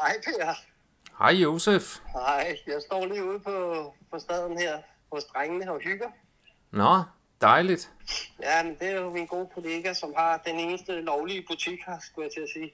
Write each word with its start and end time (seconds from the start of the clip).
Hej 0.00 0.16
Per. 0.24 0.54
Hej 1.18 1.32
Josef. 1.32 1.82
Hej, 2.12 2.56
jeg 2.66 2.80
står 2.86 3.06
lige 3.06 3.24
ude 3.24 3.40
på, 3.40 3.54
på 4.12 4.18
staden 4.18 4.58
her 4.58 4.78
hos 5.12 5.24
drengene 5.24 5.72
og 5.72 5.80
hygger. 5.80 6.08
Nå, 6.70 7.02
dejligt. 7.40 7.90
Ja, 8.42 8.62
men 8.62 8.76
det 8.80 8.88
er 8.88 9.00
jo 9.00 9.10
min 9.10 9.26
gode 9.26 9.48
kollega, 9.54 9.92
som 9.94 10.14
har 10.16 10.42
den 10.46 10.56
eneste 10.60 10.92
lovlige 11.00 11.44
butik 11.48 11.78
her, 11.86 11.96
skulle 12.10 12.24
jeg 12.28 12.32
til 12.32 12.40
at 12.40 12.48
sige. 12.54 12.72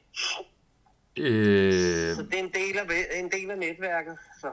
Øh, 1.19 2.15
Så 2.17 2.23
det 2.23 2.35
er 2.35 2.43
en 2.45 2.53
del 2.55 2.79
af, 2.79 3.19
en 3.19 3.31
del 3.31 3.51
af 3.51 3.59
netværket. 3.59 4.19
Så 4.41 4.53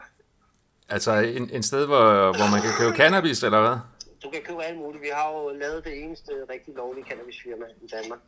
altså 0.90 1.12
en, 1.12 1.50
en 1.50 1.64
sted, 1.64 1.86
hvor, 1.86 2.12
hvor 2.38 2.52
man 2.52 2.62
kan 2.62 2.72
købe 2.80 2.96
cannabis, 2.98 3.44
eller 3.44 3.62
hvad? 3.62 3.78
du 4.24 4.30
kan 4.30 4.42
købe 4.42 4.64
alt 4.64 4.78
muligt. 4.78 5.02
Vi 5.04 5.10
har 5.14 5.32
jo 5.32 5.50
lavet 5.50 5.84
det 5.86 6.04
eneste 6.04 6.32
rigtig 6.50 6.74
lovlige 6.76 7.06
cannabisfirma 7.10 7.66
i 7.82 7.88
Danmark. 7.88 8.20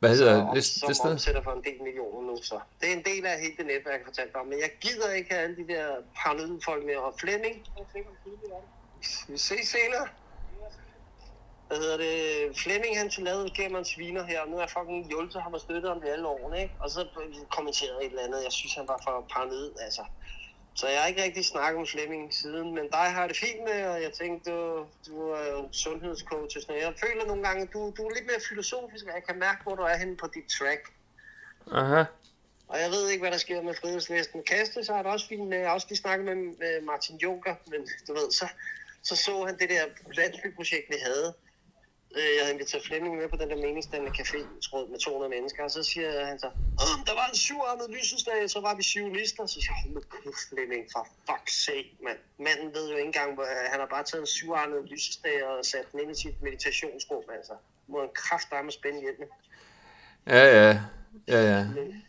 Hvad 0.00 0.10
hedder 0.16 0.46
Og 0.46 0.56
det, 0.56 0.64
som 0.64 0.86
det 0.88 0.96
sted? 0.96 1.10
omsætter 1.10 1.42
for 1.42 1.52
en 1.52 1.64
del 1.64 1.82
millioner 1.82 2.20
nu, 2.30 2.42
så 2.42 2.60
det 2.80 2.88
er 2.88 2.96
en 3.00 3.04
del 3.04 3.26
af 3.26 3.40
hele 3.40 3.56
det 3.56 3.66
netværk, 3.66 3.98
jeg 4.00 4.06
fortalte 4.10 4.36
om. 4.36 4.46
Men 4.46 4.58
jeg 4.58 4.70
gider 4.80 5.10
ikke 5.12 5.30
have 5.34 5.42
alle 5.44 5.56
de 5.56 5.68
der 5.72 5.86
paranoide 6.16 6.60
folk 6.64 6.84
med. 6.86 6.96
Og 6.96 7.14
Flemming, 7.20 7.56
vi 9.28 9.38
ses 9.38 9.68
senere. 9.68 10.06
Hvad 11.68 11.78
hedder 11.78 11.96
det? 11.96 12.14
Flemming, 12.62 12.98
han 12.98 13.10
lavede 13.18 13.50
gennem 13.50 13.78
en 13.78 13.84
sviner 13.84 14.24
her, 14.24 14.40
og 14.40 14.48
nu 14.48 14.56
er 14.56 14.60
jeg 14.60 14.70
fucking 14.70 15.08
hjulpet 15.08 15.42
ham 15.42 15.54
og 15.54 15.60
støttet 15.60 15.88
ham 15.92 16.02
i 16.06 16.08
alle 16.08 16.26
årene, 16.28 16.62
ikke? 16.62 16.74
Og 16.80 16.90
så 16.90 17.00
kommenterede 17.50 18.00
et 18.04 18.10
eller 18.10 18.24
andet. 18.24 18.44
Jeg 18.44 18.52
synes, 18.52 18.74
han 18.74 18.88
var 18.88 19.00
for 19.04 19.26
paranoid, 19.32 19.70
altså. 19.80 20.02
Så 20.74 20.88
jeg 20.88 21.00
har 21.00 21.08
ikke 21.08 21.22
rigtig 21.22 21.44
snakket 21.44 21.78
med 21.78 21.86
Flemming 21.86 22.34
siden, 22.34 22.74
men 22.74 22.84
dig 22.92 23.06
har 23.16 23.26
det 23.26 23.36
fint 23.36 23.64
med, 23.64 23.86
og 23.86 24.02
jeg 24.02 24.12
tænkte, 24.12 24.50
du, 24.50 24.86
du 25.06 25.30
er 25.30 25.46
jo 25.46 25.68
sundhedscoach 25.72 26.56
og 26.56 26.62
sådan. 26.62 26.82
Jeg 26.82 26.94
føler 27.04 27.26
nogle 27.26 27.42
gange, 27.42 27.62
at 27.62 27.72
du, 27.72 27.92
du 27.96 28.02
er 28.06 28.14
lidt 28.14 28.26
mere 28.26 28.40
filosofisk, 28.48 29.04
og 29.06 29.14
jeg 29.14 29.24
kan 29.28 29.38
mærke, 29.38 29.62
hvor 29.62 29.74
du 29.74 29.82
er 29.82 29.96
henne 29.96 30.16
på 30.16 30.26
dit 30.34 30.48
track. 30.58 30.82
Aha. 31.72 32.04
Og 32.68 32.80
jeg 32.80 32.90
ved 32.90 33.08
ikke, 33.08 33.22
hvad 33.22 33.30
der 33.30 33.38
sker 33.38 33.62
med 33.62 33.74
frihedslæsten 33.74 34.42
kaste, 34.42 34.84
så 34.84 34.94
har 34.94 35.02
det 35.02 35.12
også 35.12 35.28
fint 35.28 35.48
med, 35.48 35.58
jeg 35.58 35.66
har 35.66 35.74
også 35.74 35.86
lige 35.90 35.98
snakket 35.98 36.24
med, 36.24 36.34
med 36.34 36.80
Martin 36.80 37.16
Juncker, 37.16 37.54
men 37.66 37.80
du 38.08 38.12
ved, 38.12 38.30
så, 38.30 38.48
så 39.02 39.16
så 39.16 39.44
han 39.46 39.58
det 39.58 39.70
der 39.70 39.84
landsbyprojekt, 40.12 40.86
vi 40.88 40.96
havde. 41.02 41.34
Øh, 42.16 42.22
Jeg 42.36 42.42
havde 42.42 42.54
inviteret 42.54 42.84
Flemming 42.84 43.16
med 43.16 43.28
på 43.28 43.36
den 43.36 43.50
der 43.50 43.56
meningsdannende 43.56 44.12
café 44.20 44.38
med 44.92 44.98
200 44.98 45.30
mennesker, 45.30 45.64
og 45.64 45.70
så 45.70 45.82
siger 45.82 46.24
han 46.24 46.38
så, 46.38 46.46
Åh, 46.82 46.96
der 47.06 47.14
var 47.20 47.26
en 47.28 47.36
syvarmet 47.36 47.90
lysesdag, 47.90 48.50
så 48.50 48.60
var 48.60 48.74
vi 48.74 48.82
syv 48.82 49.12
lister. 49.12 49.46
Så 49.46 49.54
siger 49.54 49.72
jeg, 49.72 49.82
hold 49.82 49.94
nu 49.94 50.00
kæft 50.00 50.48
Flemming, 50.48 50.84
for 50.92 51.08
fuck's 51.28 51.56
sake, 51.66 51.90
mand. 52.04 52.18
Manden 52.38 52.74
ved 52.74 52.90
jo 52.90 52.96
ikke 52.96 53.06
engang, 53.06 53.34
hvor 53.34 53.46
han 53.72 53.80
har 53.80 53.86
bare 53.86 54.04
taget 54.04 54.20
en 54.20 54.26
syvarmet 54.26 54.90
lysesdag 54.90 55.44
og 55.46 55.64
sat 55.64 55.92
den 55.92 56.00
ind 56.00 56.10
i 56.10 56.20
sit 56.22 56.42
meditationsrum, 56.42 57.24
altså. 57.36 57.52
Må 57.86 58.02
en 58.02 58.14
kraft 58.14 58.48
med 58.64 58.72
spænde 58.72 59.00
hjælp. 59.00 59.18
Ja, 60.26 60.44
ja. 60.58 60.80
Ja, 61.28 61.40
ja. 61.52 61.64
Men 61.64 62.04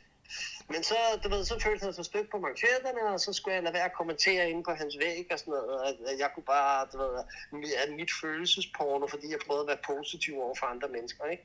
men 0.71 0.83
så, 0.83 0.95
du 1.23 1.29
ved, 1.29 1.45
så 1.45 1.59
følte 1.59 1.83
han 1.83 1.93
sig 1.93 2.05
stødt 2.05 2.29
på 2.31 2.37
manchetterne, 2.37 3.13
og 3.13 3.19
så 3.19 3.33
skulle 3.33 3.55
jeg 3.55 3.63
lade 3.63 3.73
være 3.73 3.89
at 3.91 3.93
kommentere 3.93 4.49
inde 4.49 4.63
på 4.63 4.71
hans 4.71 4.97
væg 4.99 5.27
og 5.31 5.39
sådan 5.39 5.51
noget. 5.51 5.81
At, 5.87 5.95
at 6.11 6.19
jeg 6.19 6.29
kunne 6.33 6.43
bare, 6.43 6.87
du 6.93 6.97
ved, 6.97 7.73
at 7.83 7.89
mit 7.99 8.11
følelsesporno, 8.21 9.07
fordi 9.07 9.31
jeg 9.31 9.39
prøvede 9.47 9.63
at 9.63 9.67
være 9.67 9.83
positiv 9.91 10.33
over 10.41 10.55
for 10.59 10.65
andre 10.65 10.87
mennesker, 10.87 11.25
ikke? 11.25 11.43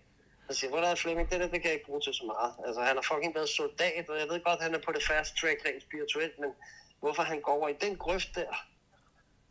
Så 0.51 0.57
siger 0.57 0.75
jeg, 0.75 0.83
der 0.83 0.89
er 0.89 0.95
Flemming, 0.95 1.31
det 1.31 1.41
der, 1.41 1.49
det 1.49 1.61
kan 1.63 1.69
jeg 1.71 1.73
ikke 1.73 1.87
bruge 1.87 2.01
til 2.01 2.15
så 2.15 2.25
meget. 2.33 2.53
Altså, 2.67 2.81
han 2.83 2.97
har 2.97 3.05
fucking 3.11 3.35
været 3.35 3.49
soldat, 3.49 4.05
og 4.11 4.19
jeg 4.21 4.29
ved 4.29 4.41
godt, 4.45 4.59
at 4.59 4.65
han 4.67 4.75
er 4.75 4.83
på 4.87 4.93
det 4.93 5.05
fast 5.11 5.37
track 5.37 5.59
rent 5.67 5.83
spirituelt, 5.83 6.39
men 6.39 6.51
hvorfor 7.01 7.23
han 7.23 7.41
går 7.41 7.53
over 7.53 7.69
i 7.69 7.77
den 7.85 7.97
grøft 7.97 8.35
der, 8.35 8.53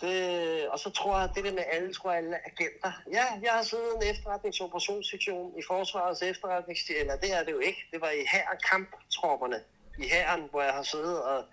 det, 0.01 0.67
og 0.67 0.79
så 0.79 0.89
tror 0.89 1.19
jeg, 1.19 1.29
det 1.35 1.43
der 1.43 1.53
med 1.53 1.63
alle, 1.71 1.93
tror 1.93 2.11
jeg, 2.11 2.17
alle 2.17 2.35
er 2.35 2.39
agenter. 2.45 2.91
Ja, 3.11 3.25
jeg 3.43 3.51
har 3.51 3.63
siddet 3.63 3.95
en 3.95 4.09
efterretningsoperationssektion 4.11 5.53
i 5.59 5.61
Forsvarets 5.67 6.21
efterretningstjeneste, 6.21 7.02
eller 7.02 7.17
det 7.17 7.39
er 7.39 7.43
det 7.43 7.52
jo 7.52 7.59
ikke. 7.59 7.81
Det 7.91 8.02
var 8.02 8.09
i 8.09 8.25
her 8.31 8.47
kamptropperne 8.69 9.59
i 9.99 10.07
hæren, 10.07 10.47
hvor 10.52 10.61
jeg 10.61 10.73
har 10.73 10.83
siddet, 10.83 11.23
og 11.23 11.43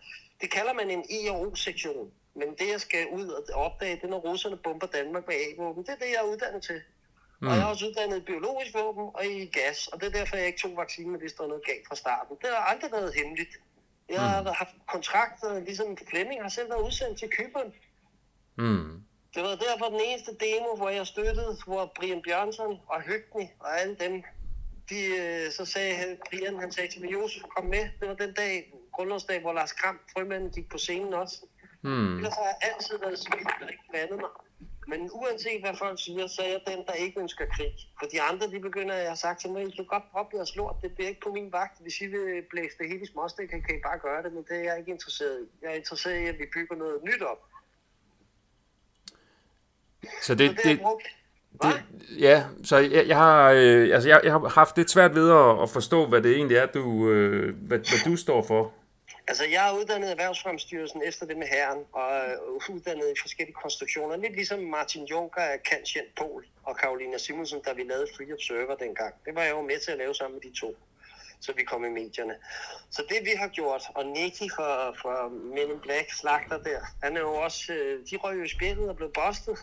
det 0.40 0.50
kalder 0.50 0.72
man 0.72 0.90
en 0.90 1.04
ERO-sektion. 1.10 2.10
Men 2.34 2.48
det, 2.58 2.68
jeg 2.70 2.80
skal 2.80 3.08
ud 3.08 3.28
og 3.28 3.64
opdage, 3.64 3.96
det 3.96 4.04
er, 4.04 4.08
når 4.08 4.18
russerne 4.18 4.56
bomber 4.56 4.86
Danmark 4.86 5.26
med 5.26 5.34
A-våben. 5.34 5.82
Det 5.82 5.90
er 5.90 5.96
det, 5.96 6.10
jeg 6.14 6.20
er 6.24 6.32
uddannet 6.32 6.62
til. 6.62 6.80
Mm. 7.40 7.48
Og 7.48 7.54
jeg 7.54 7.62
er 7.62 7.66
også 7.66 7.86
uddannet 7.86 8.16
i 8.16 8.20
biologisk 8.20 8.74
våben 8.74 9.10
og 9.14 9.26
i 9.26 9.46
gas, 9.46 9.88
og 9.88 10.00
det 10.00 10.06
er 10.06 10.10
derfor, 10.18 10.36
jeg 10.36 10.46
ikke 10.46 10.58
tog 10.58 10.76
vaccinen, 10.76 11.20
hvis 11.20 11.32
der 11.32 11.44
er 11.44 11.48
noget 11.48 11.64
galt 11.64 11.88
fra 11.88 11.96
starten. 11.96 12.36
Det 12.42 12.48
har 12.50 12.56
aldrig 12.56 12.92
været 12.92 13.14
hemmeligt. 13.14 13.54
Jeg 14.08 14.20
har 14.20 14.52
haft 14.52 14.74
kontrakter, 14.86 15.60
ligesom 15.60 15.96
Flemming 16.10 16.42
har 16.42 16.48
selv 16.48 16.70
været 16.70 16.86
udsendt 16.86 17.18
til 17.18 17.28
Kyberen. 17.28 17.72
Mm. 18.56 19.02
Det 19.34 19.42
var 19.42 19.56
derfor 19.66 19.86
den 19.94 20.00
eneste 20.06 20.32
demo, 20.44 20.76
hvor 20.76 20.88
jeg 20.88 21.06
støttede, 21.06 21.56
hvor 21.66 21.92
Brian 21.96 22.22
Bjørnsson 22.22 22.80
og 22.86 23.02
Høgni 23.02 23.46
og 23.60 23.80
alle 23.80 23.96
dem, 24.04 24.22
de, 24.90 25.00
øh, 25.22 25.52
så 25.52 25.64
sagde 25.64 25.94
han, 25.94 26.18
Brian, 26.30 26.58
han 26.58 26.72
sagde 26.72 26.92
til 26.92 27.00
mig, 27.00 27.12
Josef, 27.12 27.42
kom 27.56 27.64
med. 27.64 27.84
Det 28.00 28.08
var 28.08 28.14
den 28.14 28.34
dag, 28.34 28.74
grundlovsdag, 28.92 29.40
hvor 29.40 29.52
Lars 29.52 29.72
Kram, 29.72 30.00
frømanden, 30.12 30.50
gik 30.50 30.68
på 30.70 30.78
scenen 30.78 31.14
også. 31.14 31.36
Mm. 31.82 32.16
Ellers 32.16 32.34
har 32.34 32.44
jeg 32.44 32.56
altid 32.62 32.98
været 32.98 33.18
smidt 33.18 33.48
og 33.62 33.70
ikke 33.70 33.84
blandet 33.90 34.16
mig. 34.20 34.30
Men 34.88 35.10
uanset 35.12 35.60
hvad 35.64 35.74
folk 35.84 35.98
siger, 36.04 36.26
så 36.26 36.42
er 36.42 36.48
jeg 36.48 36.62
den, 36.66 36.86
der 36.86 36.92
ikke 36.92 37.20
ønsker 37.20 37.46
krig. 37.56 37.74
For 37.98 38.06
de 38.12 38.22
andre, 38.22 38.46
de 38.50 38.60
begynder, 38.60 38.94
jeg 38.94 39.08
har 39.08 39.20
sagt 39.26 39.40
til 39.40 39.50
mig, 39.50 39.62
I 39.68 39.70
kan 39.70 39.84
godt 39.84 40.02
droppe 40.12 40.36
jeres 40.36 40.56
lort, 40.56 40.76
det 40.82 40.94
bliver 40.94 41.08
ikke 41.08 41.20
på 41.20 41.32
min 41.32 41.52
vagt. 41.52 41.82
Hvis 41.82 42.00
I 42.00 42.06
vil 42.06 42.42
blæse 42.50 42.78
det 42.78 42.88
hele 42.88 43.02
i 43.02 43.12
småstik, 43.12 43.48
kan 43.48 43.76
I 43.78 43.86
bare 43.88 43.98
gøre 43.98 44.22
det, 44.22 44.32
men 44.32 44.44
det 44.48 44.56
er 44.56 44.64
jeg 44.68 44.78
ikke 44.78 44.90
interesseret 44.90 45.36
i. 45.42 45.46
Jeg 45.62 45.70
er 45.70 45.74
interesseret 45.74 46.18
i, 46.20 46.26
at 46.26 46.38
vi 46.38 46.46
bygger 46.54 46.76
noget 46.76 47.04
nyt 47.04 47.22
op. 47.22 47.42
Så 50.22 50.34
det, 50.34 50.50
Så 50.50 50.68
det, 50.68 50.78
det, 50.78 50.80
det, 51.62 51.84
ja, 52.18 52.44
så 52.64 52.76
jeg, 52.76 53.08
jeg 53.08 53.16
har, 53.16 53.50
øh, 53.50 53.94
altså 53.94 54.08
jeg, 54.08 54.20
jeg 54.24 54.32
har 54.32 54.48
haft 54.48 54.76
lidt 54.76 54.90
svært 54.90 55.14
ved 55.14 55.30
at, 55.30 55.62
at 55.62 55.70
forstå, 55.70 56.06
hvad 56.06 56.22
det 56.22 56.36
egentlig 56.36 56.56
er, 56.56 56.66
du, 56.66 57.10
øh, 57.10 57.56
hvad, 57.56 57.78
hvad 57.78 58.04
du 58.04 58.16
står 58.16 58.42
for. 58.42 58.72
Altså, 59.28 59.44
jeg 59.44 59.68
er 59.68 59.78
uddannet 59.78 60.08
i 60.08 60.10
Erhvervsfremstyrelsen 60.10 61.02
efter 61.06 61.26
det 61.26 61.36
med 61.36 61.46
herren, 61.46 61.84
og 61.92 62.02
er 62.02 62.36
uddannet 62.70 63.04
i 63.16 63.20
forskellige 63.20 63.54
konstruktioner. 63.54 64.16
Lidt 64.16 64.32
ligesom 64.32 64.60
Martin 64.60 65.04
Juncker 65.04 65.40
er 65.40 65.56
kendt 65.56 66.16
Pol 66.16 66.46
og 66.64 66.76
Karolina 66.76 67.18
Simonsen, 67.18 67.60
da 67.66 67.72
vi 67.72 67.82
lavede 67.82 68.06
Free 68.16 68.32
Observer 68.32 68.76
dengang. 68.76 69.14
Det 69.26 69.34
var 69.34 69.42
jeg 69.42 69.50
jo 69.50 69.62
med 69.62 69.78
til 69.84 69.92
at 69.92 69.98
lave 69.98 70.14
sammen 70.14 70.40
med 70.40 70.50
de 70.50 70.60
to, 70.60 70.76
så 71.40 71.52
vi 71.52 71.64
kom 71.64 71.84
i 71.84 71.88
medierne. 71.88 72.34
Så 72.90 73.02
det 73.08 73.18
vi 73.24 73.30
har 73.36 73.48
gjort, 73.48 73.82
og 73.94 74.06
Nicky 74.06 74.46
fra, 74.56 74.90
fra 74.90 75.28
Men 75.28 75.70
in 75.70 75.80
Black 75.82 76.12
slagter 76.20 76.58
der, 76.58 76.80
han 77.02 77.16
er 77.16 77.20
jo 77.20 77.34
også, 77.34 77.72
øh, 77.72 78.00
de 78.10 78.16
røg 78.16 78.38
jo 78.38 78.44
i 78.44 78.48
spjældet 78.48 78.88
og 78.88 78.96
blev 78.96 79.10
bustet. 79.12 79.58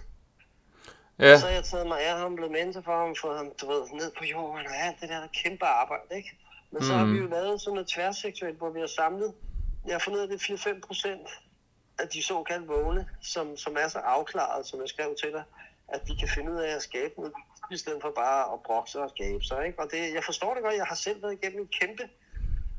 Ja, 1.19 1.37
Så 1.37 1.45
har 1.45 1.53
jeg 1.53 1.63
taget 1.63 1.87
mig 1.87 1.99
af 2.01 2.17
ham, 2.17 2.35
blevet 2.35 2.51
mentor 2.51 2.81
for 2.81 2.97
ham, 2.97 3.15
fået 3.15 3.37
ham, 3.37 3.51
du 3.61 3.67
ved, 3.67 3.81
ned 3.93 4.11
på 4.17 4.23
jorden 4.25 4.67
og 4.67 4.75
alt 4.75 5.01
det 5.01 5.09
der 5.09 5.27
kæmpe 5.43 5.65
arbejde, 5.65 6.15
ikke? 6.15 6.31
Men 6.71 6.83
så 6.83 6.93
har 6.93 7.05
vi 7.05 7.17
jo 7.17 7.27
lavet 7.27 7.61
sådan 7.61 7.73
noget 7.73 7.87
tværseksuelt, 7.87 8.57
hvor 8.57 8.69
vi 8.69 8.79
har 8.79 8.87
samlet, 8.87 9.33
jeg 9.85 9.93
har 9.93 9.99
fundet 9.99 10.19
ud 10.19 10.23
af, 10.23 10.29
det 10.29 10.49
er 10.49 10.57
4-5 10.57 10.79
procent 10.87 11.27
af 11.99 12.07
de 12.07 12.23
såkaldte 12.23 12.67
vågne, 12.67 13.07
som, 13.21 13.57
som 13.57 13.77
er 13.79 13.87
så 13.87 13.99
afklaret, 13.99 14.65
som 14.65 14.81
jeg 14.81 14.89
skrev 14.89 15.15
til 15.23 15.31
dig, 15.31 15.43
at 15.87 16.07
de 16.07 16.17
kan 16.19 16.29
finde 16.35 16.51
ud 16.51 16.57
af 16.57 16.75
at 16.75 16.81
skabe 16.81 17.13
noget, 17.17 17.33
i 17.71 17.77
stedet 17.77 18.01
for 18.01 18.11
bare 18.15 18.53
at 18.53 18.59
brokse 18.65 18.99
og 18.99 19.09
skabe 19.09 19.43
sig, 19.43 19.67
ikke? 19.67 19.79
Og 19.79 19.91
det, 19.91 20.13
jeg 20.13 20.23
forstår 20.23 20.53
det 20.53 20.63
godt, 20.63 20.75
jeg 20.75 20.85
har 20.85 20.95
selv 20.95 21.21
været 21.23 21.33
igennem 21.33 21.61
en 21.61 21.67
kæmpe 21.67 22.03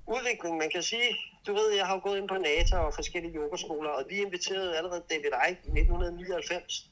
udvikling, 0.06 0.56
man 0.56 0.70
kan 0.70 0.82
sige. 0.82 1.16
Du 1.46 1.52
ved, 1.52 1.72
jeg 1.76 1.86
har 1.86 1.94
jo 1.94 2.00
gået 2.02 2.18
ind 2.18 2.28
på 2.28 2.38
NATO 2.38 2.76
og 2.76 2.94
forskellige 2.94 3.34
yogaskoler, 3.34 3.90
og 3.90 4.04
vi 4.08 4.16
inviterede 4.22 4.76
allerede 4.76 5.02
David 5.10 5.32
Icke 5.50 5.62
i 5.64 5.80
1999 5.80 6.90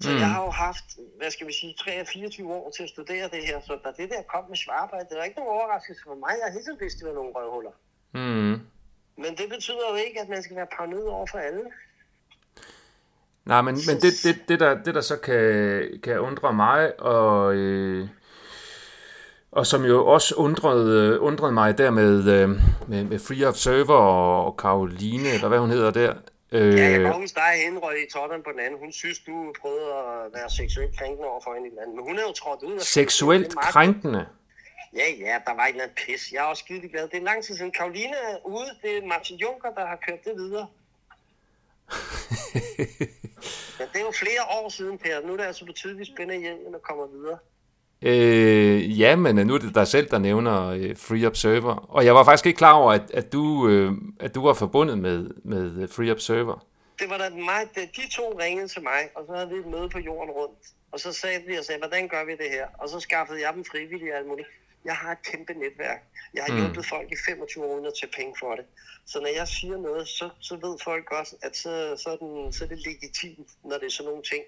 så 0.00 0.10
mm. 0.10 0.16
jeg 0.16 0.30
har 0.30 0.42
jo 0.44 0.50
haft, 0.50 0.84
hvad 1.18 1.30
skal 1.30 1.46
vi 1.46 1.52
sige, 1.60 1.74
3-24 1.80 2.46
år 2.46 2.70
til 2.76 2.82
at 2.82 2.88
studere 2.88 3.28
det 3.34 3.46
her, 3.46 3.60
så 3.60 3.78
da 3.84 3.90
det 4.02 4.10
der 4.10 4.22
kom 4.32 4.44
med 4.48 4.56
Schwarberg, 4.56 5.06
det 5.08 5.18
var 5.18 5.24
ikke 5.24 5.38
nogen 5.38 5.54
overraskelse 5.56 6.02
for 6.06 6.14
mig. 6.14 6.32
Jeg 6.38 6.44
har 6.46 6.52
hele 6.52 6.64
tiden 6.64 6.80
vidst, 6.80 6.98
det 6.98 7.08
var 7.08 7.14
nogle 7.14 7.32
røvhuller. 7.36 7.74
mm. 8.12 8.60
Men 9.22 9.30
det 9.38 9.48
betyder 9.54 9.86
jo 9.90 9.96
ikke, 10.06 10.20
at 10.20 10.28
man 10.28 10.42
skal 10.42 10.56
være 10.56 10.66
paranoid 10.76 11.08
over 11.16 11.26
for 11.30 11.38
alle. 11.38 11.64
Nej, 13.44 13.62
men, 13.62 13.74
men 13.86 13.96
det, 13.96 14.12
det, 14.24 14.48
det, 14.48 14.60
der, 14.60 14.82
det, 14.82 14.94
der 14.94 15.00
så 15.00 15.16
kan, 15.16 16.00
kan 16.02 16.20
undre 16.20 16.52
mig, 16.52 17.00
og, 17.00 17.54
øh, 17.54 18.08
og 19.52 19.66
som 19.66 19.84
jo 19.84 20.06
også 20.06 20.34
undrede, 20.34 21.20
undrede 21.20 21.52
mig 21.52 21.78
der 21.78 21.90
med, 21.90 22.18
øh, 22.18 22.50
med, 22.88 23.04
med 23.04 23.18
Free 23.18 23.48
Observer 23.48 23.94
og, 23.94 24.44
og 24.44 24.56
Karoline, 24.56 25.28
eller 25.28 25.48
hvad 25.48 25.58
hun 25.58 25.70
hedder 25.70 25.90
der. 25.90 26.14
Øh, 26.52 26.74
Ja, 26.78 26.82
jeg 26.90 27.00
kan 27.00 27.12
huske 27.12 27.34
dig 27.34 27.52
hende 27.64 27.78
røg 27.80 28.02
i 28.06 28.10
toppen 28.12 28.42
på 28.42 28.50
den 28.52 28.60
anden. 28.60 28.78
Hun 28.80 28.92
synes, 28.92 29.18
du 29.18 29.54
prøvede 29.60 29.94
at 29.94 30.32
være 30.34 30.50
seksuelt 30.50 30.96
krænkende 30.98 31.28
over 31.28 31.40
for 31.44 31.54
hende 31.54 31.68
i 31.68 31.70
den 31.70 31.78
anden. 31.78 31.96
Men 31.96 32.04
hun 32.04 32.18
er 32.18 32.22
jo 32.22 32.32
trådt 32.32 32.62
ud. 32.62 32.74
af- 32.74 32.80
seksuelt 32.82 33.54
krænkende. 33.56 34.26
Ja, 34.96 35.06
ja, 35.18 35.38
der 35.46 35.54
var 35.54 35.64
et 35.64 35.68
eller 35.68 35.82
andet 35.82 35.96
pis. 36.06 36.32
Jeg 36.32 36.38
er 36.38 36.42
også 36.52 36.60
skide 36.64 36.88
glad. 36.88 37.08
Det 37.08 37.16
er 37.18 37.22
lang 37.24 37.44
tid 37.44 37.56
siden. 37.56 37.72
Karoline 37.72 38.16
er 38.16 38.46
ude. 38.46 38.70
Det 38.82 38.98
er 38.98 39.06
Martin 39.06 39.36
Juncker, 39.36 39.70
der 39.74 39.86
har 39.86 39.98
kørt 40.06 40.24
det 40.24 40.34
videre. 40.36 40.66
Men 43.78 43.86
det 43.92 43.96
er 44.00 44.00
jo 44.00 44.10
flere 44.10 44.42
år 44.50 44.68
siden, 44.68 44.98
Per. 44.98 45.20
Nu 45.26 45.32
er 45.32 45.36
det 45.36 45.44
altså 45.44 45.64
spænder 46.14 46.34
hjelmen 46.34 46.74
og 46.74 46.82
kommer 46.82 47.06
videre. 47.06 47.38
Øh, 48.02 49.00
ja, 49.00 49.16
men 49.16 49.46
nu 49.46 49.54
er 49.54 49.58
det 49.58 49.74
dig 49.74 49.86
selv, 49.86 50.10
der 50.10 50.18
nævner 50.18 50.68
øh, 50.68 50.96
Free 50.96 51.26
Observer. 51.26 51.74
Og 51.74 52.04
jeg 52.04 52.14
var 52.14 52.24
faktisk 52.24 52.46
ikke 52.46 52.56
klar 52.56 52.72
over, 52.72 52.92
at, 52.92 53.10
at, 53.14 53.32
du, 53.32 53.68
øh, 53.68 53.92
at 54.20 54.34
du 54.34 54.42
var 54.42 54.54
forbundet 54.54 54.98
med, 54.98 55.30
med 55.44 55.82
øh, 55.82 55.88
Free 55.88 56.10
Observer. 56.10 56.66
Det 56.98 57.10
var 57.10 57.18
da 57.18 57.30
mig, 57.30 57.60
de 57.96 58.10
to 58.10 58.38
ringede 58.40 58.68
til 58.68 58.82
mig, 58.82 59.00
og 59.14 59.24
så 59.26 59.32
havde 59.34 59.48
vi 59.48 59.54
et 59.54 59.66
møde 59.66 59.88
på 59.88 59.98
jorden 59.98 60.30
rundt. 60.30 60.58
Og 60.92 61.00
så 61.00 61.12
sagde 61.12 61.42
vi 61.46 61.56
og 61.56 61.64
sagde, 61.64 61.78
hvordan 61.78 62.08
gør 62.08 62.24
vi 62.24 62.32
det 62.32 62.50
her? 62.50 62.66
Og 62.78 62.88
så 62.88 63.00
skaffede 63.00 63.40
jeg 63.40 63.54
dem 63.54 63.64
frivillige 63.64 64.14
alt 64.14 64.26
muligt. 64.26 64.48
Jeg 64.84 64.94
har 64.94 65.12
et 65.12 65.22
kæmpe 65.22 65.52
netværk. 65.52 66.02
Jeg 66.34 66.44
har 66.44 66.52
mm. 66.52 66.60
hjulpet 66.60 66.86
folk 66.86 67.12
i 67.12 67.16
25 67.26 67.64
år 67.64 67.74
uden 67.74 67.86
at 67.86 67.92
tage 68.00 68.12
penge 68.16 68.34
for 68.40 68.54
det. 68.54 68.64
Så 69.06 69.20
når 69.20 69.32
jeg 69.38 69.48
siger 69.48 69.76
noget, 69.76 70.08
så, 70.08 70.30
så 70.40 70.56
ved 70.56 70.74
folk 70.84 71.12
også, 71.12 71.36
at 71.42 71.56
så, 71.56 71.72
så, 72.02 72.08
er 72.10 72.16
den, 72.16 72.52
så 72.52 72.64
er 72.64 72.68
det 72.68 72.86
legitimt, 72.86 73.48
når 73.64 73.76
det 73.78 73.86
er 73.86 73.90
sådan 73.90 74.08
nogle 74.08 74.22
ting. 74.22 74.42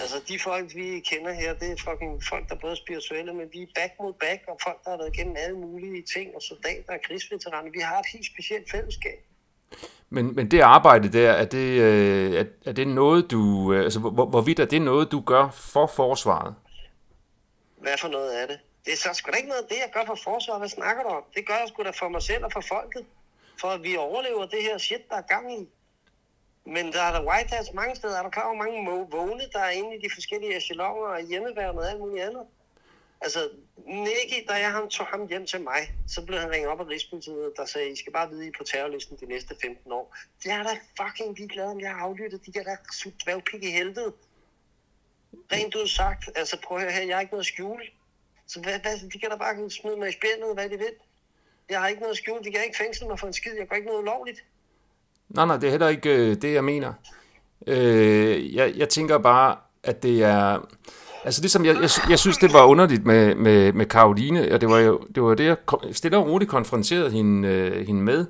Altså 0.00 0.20
de 0.28 0.38
folk, 0.38 0.74
vi 0.74 1.00
kender 1.00 1.32
her, 1.32 1.54
det 1.54 1.72
er 1.72 1.76
fucking 1.76 2.24
folk, 2.24 2.48
der 2.48 2.54
er 2.54 2.58
både 2.58 2.76
spirituelle, 2.76 3.34
men 3.34 3.48
vi 3.52 3.62
er 3.62 3.66
back 3.74 3.92
mod 4.00 4.12
back, 4.12 4.42
og 4.48 4.58
folk, 4.62 4.84
der 4.84 4.90
har 4.90 4.96
været 4.96 5.16
igennem 5.16 5.36
alle 5.38 5.58
mulige 5.58 6.02
ting, 6.14 6.34
og 6.36 6.42
soldater 6.42 6.92
og 6.92 7.00
krigsveteraner. 7.06 7.70
Vi 7.70 7.80
har 7.80 7.98
et 7.98 8.06
helt 8.12 8.26
specielt 8.26 8.70
fællesskab. 8.70 9.18
Men, 10.10 10.34
men 10.34 10.50
det 10.50 10.60
arbejde 10.60 11.08
der, 11.12 11.30
er 11.30 11.44
det, 11.44 11.80
øh, 11.80 12.34
er, 12.34 12.44
er 12.66 12.72
det 12.72 12.88
noget, 12.88 13.30
du... 13.30 13.72
Øh, 13.72 13.84
altså, 13.84 14.00
hvor, 14.00 14.26
hvorvidt 14.26 14.58
er 14.58 14.64
det 14.64 14.82
noget, 14.82 15.12
du 15.12 15.20
gør 15.20 15.50
for 15.50 15.86
forsvaret? 15.86 16.54
Hvad 17.76 17.98
for 18.00 18.08
noget 18.08 18.42
er 18.42 18.46
det? 18.46 18.58
Det 18.84 18.92
er 18.92 18.96
så 18.96 19.10
sgu 19.12 19.30
da 19.30 19.36
ikke 19.36 19.48
noget 19.48 19.62
af 19.62 19.68
det, 19.68 19.76
jeg 19.76 19.90
gør 19.92 20.04
for 20.06 20.18
forsvaret. 20.24 20.60
Hvad 20.60 20.68
snakker 20.68 21.02
du 21.02 21.08
om? 21.08 21.22
Det 21.34 21.46
gør 21.46 21.54
jeg 21.54 21.68
sgu 21.68 21.82
da 21.82 21.90
for 21.90 22.08
mig 22.08 22.22
selv 22.22 22.44
og 22.44 22.52
for 22.52 22.60
folket. 22.60 23.04
For 23.60 23.68
at 23.68 23.82
vi 23.82 23.96
overlever 23.96 24.46
det 24.46 24.62
her 24.62 24.78
shit, 24.78 25.08
der 25.08 25.16
er 25.16 25.22
gang 25.22 25.60
i. 25.60 25.68
Men 26.66 26.92
der 26.92 27.02
er 27.02 27.12
der 27.12 27.28
White 27.28 27.56
House 27.56 27.72
mange 27.74 27.96
steder. 27.96 28.18
Er 28.18 28.22
der 28.22 28.30
klar, 28.30 28.44
over 28.44 28.54
mange 28.54 29.10
vågne, 29.10 29.44
der 29.52 29.58
er 29.58 29.70
inde 29.70 29.96
i 29.96 30.00
de 30.00 30.14
forskellige 30.14 30.56
echeloner 30.56 31.08
og 31.08 31.20
hjemmeværende 31.20 31.82
og 31.82 31.90
alt 31.90 32.00
muligt 32.00 32.24
andet? 32.24 32.46
Altså, 33.20 33.50
Nicky, 33.86 34.48
da 34.48 34.52
jeg 34.52 34.72
ham, 34.72 34.88
tog 34.88 35.06
ham 35.06 35.26
hjem 35.28 35.46
til 35.46 35.60
mig, 35.60 35.92
så 36.08 36.26
blev 36.26 36.38
han 36.38 36.50
ringet 36.50 36.70
op 36.70 36.80
af 36.80 36.86
Rigspolitiet, 36.86 37.52
der 37.56 37.64
sagde, 37.64 37.90
I 37.90 37.96
skal 37.96 38.12
bare 38.12 38.30
vide, 38.30 38.46
I 38.46 38.50
på 38.58 38.64
terrorlisten 38.64 39.16
de 39.20 39.26
næste 39.26 39.56
15 39.62 39.92
år. 39.92 40.16
Det 40.42 40.52
er 40.52 40.62
da 40.62 40.78
fucking 41.00 41.38
ligeglad, 41.38 41.64
om 41.64 41.80
jeg 41.80 41.90
har 41.90 42.00
aflyttet. 42.00 42.46
De 42.46 42.52
der 42.52 42.62
da 42.62 42.76
suge 42.92 43.14
dværgpik 43.24 43.64
i 43.64 43.70
helvede. 43.70 44.12
Rent 45.52 45.74
ud 45.74 45.86
sagt, 45.86 46.30
altså 46.36 46.60
prøv 46.64 46.76
at 46.76 46.82
høre 46.82 46.92
her, 46.92 47.02
jeg 47.02 47.16
har 47.16 47.20
ikke 47.20 47.32
noget 47.32 47.42
at 47.42 47.46
skjule. 47.46 47.84
Så 48.46 48.60
hvad, 48.60 48.80
hvad, 48.80 49.10
de 49.10 49.18
kan 49.18 49.30
da 49.30 49.36
bare 49.36 49.70
smide 49.70 49.96
mig 49.96 50.08
i 50.08 50.12
spillet, 50.12 50.54
hvad 50.54 50.68
de 50.68 50.78
vil. 50.78 50.94
Jeg 51.68 51.80
har 51.80 51.88
ikke 51.88 52.00
noget 52.00 52.12
at 52.12 52.18
skjule, 52.18 52.44
de 52.44 52.50
kan 52.52 52.64
ikke 52.64 52.76
fængsle 52.76 53.06
mig 53.08 53.18
for 53.18 53.26
en 53.26 53.32
skid, 53.32 53.56
jeg 53.56 53.66
gør 53.66 53.76
ikke 53.76 53.88
noget 53.88 54.02
ulovligt. 54.02 54.44
Nej, 55.34 55.46
nej, 55.46 55.56
det 55.56 55.66
er 55.66 55.70
heller 55.70 55.88
ikke 55.88 56.16
øh, 56.16 56.36
det, 56.42 56.54
jeg 56.54 56.64
mener. 56.64 56.92
Øh, 57.66 58.54
jeg, 58.54 58.72
jeg 58.76 58.88
tænker 58.88 59.18
bare, 59.18 59.56
at 59.82 60.02
det 60.02 60.22
er... 60.22 60.68
Altså 61.24 61.40
ligesom, 61.40 61.64
jeg, 61.64 61.74
jeg, 61.74 61.90
jeg 62.10 62.18
synes, 62.18 62.38
det 62.38 62.52
var 62.52 62.64
underligt 62.64 63.06
med, 63.06 63.34
med, 63.34 63.72
med 63.72 63.86
Karoline, 63.86 64.54
og 64.54 64.60
det 64.60 64.68
var 64.68 64.78
jo 64.78 65.00
det, 65.14 65.22
var 65.22 65.34
det 65.34 65.44
jeg 65.44 65.56
stille 65.92 66.16
og 66.16 66.28
roligt 66.28 66.50
konfronterede 66.50 67.10
hende, 67.10 67.48
øh, 67.48 67.86
hende 67.86 68.02
med. 68.02 68.26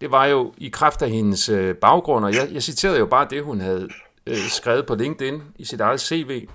Det 0.00 0.10
var 0.10 0.26
jo 0.26 0.54
i 0.58 0.68
kraft 0.68 1.02
af 1.02 1.10
hendes 1.10 1.48
øh, 1.48 1.74
baggrund, 1.74 2.24
og 2.24 2.34
jeg, 2.34 2.48
jeg 2.52 2.62
citerede 2.62 2.98
jo 2.98 3.06
bare 3.06 3.26
det, 3.30 3.42
hun 3.42 3.60
havde 3.60 3.88
øh, 4.26 4.36
skrevet 4.36 4.86
på 4.86 4.94
LinkedIn 4.94 5.42
i 5.56 5.64
sit 5.64 5.80
eget 5.80 6.00
CV. 6.00 6.48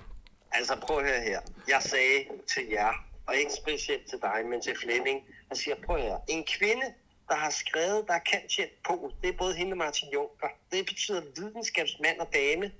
Altså 0.52 0.74
prøv 0.82 0.98
at 0.98 1.04
høre 1.04 1.20
her. 1.20 1.40
Jeg 1.68 1.78
sagde 1.80 2.18
til 2.54 2.62
jer, 2.70 2.92
og 3.26 3.36
ikke 3.36 3.52
specielt 3.64 4.08
til 4.10 4.18
dig, 4.22 4.38
men 4.50 4.60
til 4.60 4.72
Flemming, 4.82 5.18
jeg 5.50 5.56
siger, 5.56 5.74
prøv 5.86 5.96
at 5.96 6.02
høre. 6.02 6.18
En 6.28 6.44
kvinde, 6.58 6.86
der 7.30 7.36
har 7.36 7.50
skrevet, 7.50 8.08
der 8.08 8.18
kan 8.18 8.48
tjent 8.48 8.82
på, 8.84 9.12
det 9.22 9.28
er 9.28 9.36
både 9.38 9.54
hende 9.54 9.72
og 9.72 9.78
Martin 9.78 10.08
Juncker. 10.12 10.48
Det 10.72 10.86
betyder 10.86 11.22
videnskabsmand 11.36 12.18
og 12.20 12.28
dame 12.32 12.72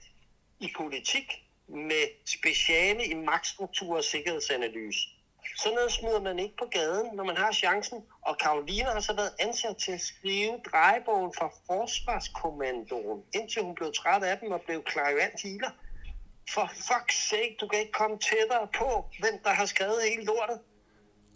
i 0.61 0.73
politik 0.77 1.27
med 1.69 2.05
speciale 2.27 3.05
i 3.05 3.15
magtstruktur 3.15 3.97
og 3.97 4.05
sikkerhedsanalyse. 4.05 5.01
Sådan 5.57 5.75
noget 5.75 5.93
smider 5.93 6.21
man 6.21 6.39
ikke 6.39 6.57
på 6.57 6.65
gaden, 6.71 7.17
når 7.17 7.25
man 7.25 7.37
har 7.37 7.53
chancen. 7.53 7.99
Og 8.23 8.39
Karoline 8.39 8.89
har 8.89 9.01
så 9.01 9.15
været 9.15 9.33
ansat 9.41 9.77
til 9.77 9.93
at 9.93 10.01
skrive 10.01 10.61
drejebogen 10.71 11.33
for 11.39 11.55
Forsvarskommandoen, 11.67 13.23
indtil 13.35 13.63
hun 13.63 13.75
blev 13.75 13.93
træt 13.93 14.23
af 14.23 14.39
dem 14.39 14.53
og 14.53 14.61
blev 14.61 14.83
klaviant 14.85 15.43
healer. 15.43 15.71
For 16.51 16.61
fuck's 16.61 17.29
sake, 17.31 17.57
du 17.61 17.69
kan 17.69 17.79
ikke 17.81 17.93
komme 17.93 18.19
tættere 18.19 18.69
på, 18.79 19.05
hvem 19.21 19.39
der 19.45 19.51
har 19.51 19.67
skrevet 19.67 20.03
hele 20.11 20.25
lortet. 20.25 20.61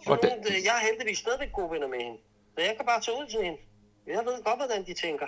For 0.06 0.17
det... 0.17 0.31
nogen, 0.31 0.64
jeg 0.64 0.76
er 0.76 0.87
heldigvis 0.88 1.19
stadigvæk 1.19 1.52
gode 1.52 1.70
venner 1.70 1.88
med 1.88 1.99
hende. 1.99 2.19
Så 2.55 2.61
jeg 2.61 2.75
kan 2.77 2.87
bare 2.87 3.01
tage 3.01 3.17
ud 3.21 3.27
til 3.31 3.39
hende. 3.45 3.59
Jeg 4.06 4.23
ved 4.27 4.45
godt, 4.45 4.56
hvordan 4.56 4.87
de 4.87 4.95
tænker. 4.95 5.27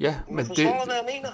Ja, 0.00 0.14
men 0.30 0.46
Forstår 0.46 0.64
det... 0.64 0.84
hvad 0.84 0.94
jeg 0.94 1.08
mener? 1.14 1.30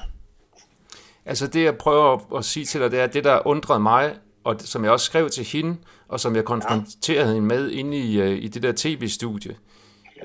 Altså 1.24 1.46
det, 1.46 1.64
jeg 1.64 1.78
prøver 1.78 2.34
at 2.36 2.44
sige 2.44 2.66
til 2.66 2.80
dig, 2.80 2.90
det 2.90 3.00
er, 3.00 3.06
det, 3.06 3.24
der 3.24 3.46
undrede 3.46 3.80
mig, 3.80 4.16
og 4.44 4.56
som 4.58 4.84
jeg 4.84 4.92
også 4.92 5.06
skrev 5.06 5.30
til 5.30 5.44
hende, 5.44 5.76
og 6.08 6.20
som 6.20 6.36
jeg 6.36 6.44
konfronterede 6.44 7.28
ja. 7.28 7.34
hende 7.34 7.46
med 7.46 7.70
inde 7.70 7.98
i, 7.98 8.20
øh, 8.20 8.42
i 8.42 8.48
det 8.48 8.62
der 8.62 8.72
tv-studie, 8.76 9.56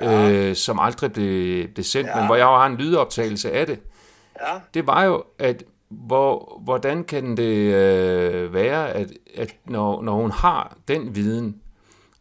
ja. 0.01 0.29
øh, 0.31 0.55
som 0.55 0.79
aldrig 0.79 1.13
blev, 1.13 1.67
blev 1.67 1.83
sendt, 1.83 2.09
ja. 2.09 2.15
men 2.15 2.25
hvor 2.25 2.35
jeg 2.35 2.45
har 2.45 2.65
en 2.65 2.75
lydoptagelse 2.75 3.51
af 3.51 3.67
det. 3.67 3.79
Ja. 4.41 4.59
Det 4.73 4.87
var 4.87 5.03
jo, 5.03 5.23
at 5.39 5.63
hvor, 5.89 6.61
hvordan 6.63 7.03
kan 7.03 7.37
det 7.37 7.73
øh, 7.73 8.53
være, 8.53 8.89
at, 8.89 9.11
at 9.35 9.55
når, 9.65 10.01
når 10.01 10.13
hun 10.13 10.31
har 10.31 10.77
den 10.87 11.15
viden, 11.15 11.61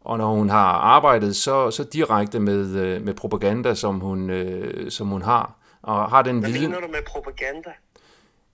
og 0.09 0.19
når 0.19 0.35
hun 0.35 0.49
har 0.49 0.73
arbejdet 0.73 1.37
så, 1.37 1.71
så 1.71 1.85
direkte 1.85 2.41
med, 2.41 2.77
øh, 2.77 3.03
med 3.03 3.15
propaganda, 3.15 3.75
som 3.75 4.01
hun, 4.01 4.31
øh, 4.31 4.91
som 4.91 5.07
hun 5.07 5.23
har, 5.23 5.55
og 5.83 6.11
har 6.11 6.23
den 6.23 6.39
Hvad 6.39 6.51
viden... 6.51 6.71
Mener 6.71 6.81
du 6.81 6.93
med 6.93 7.03
propaganda? 7.07 7.71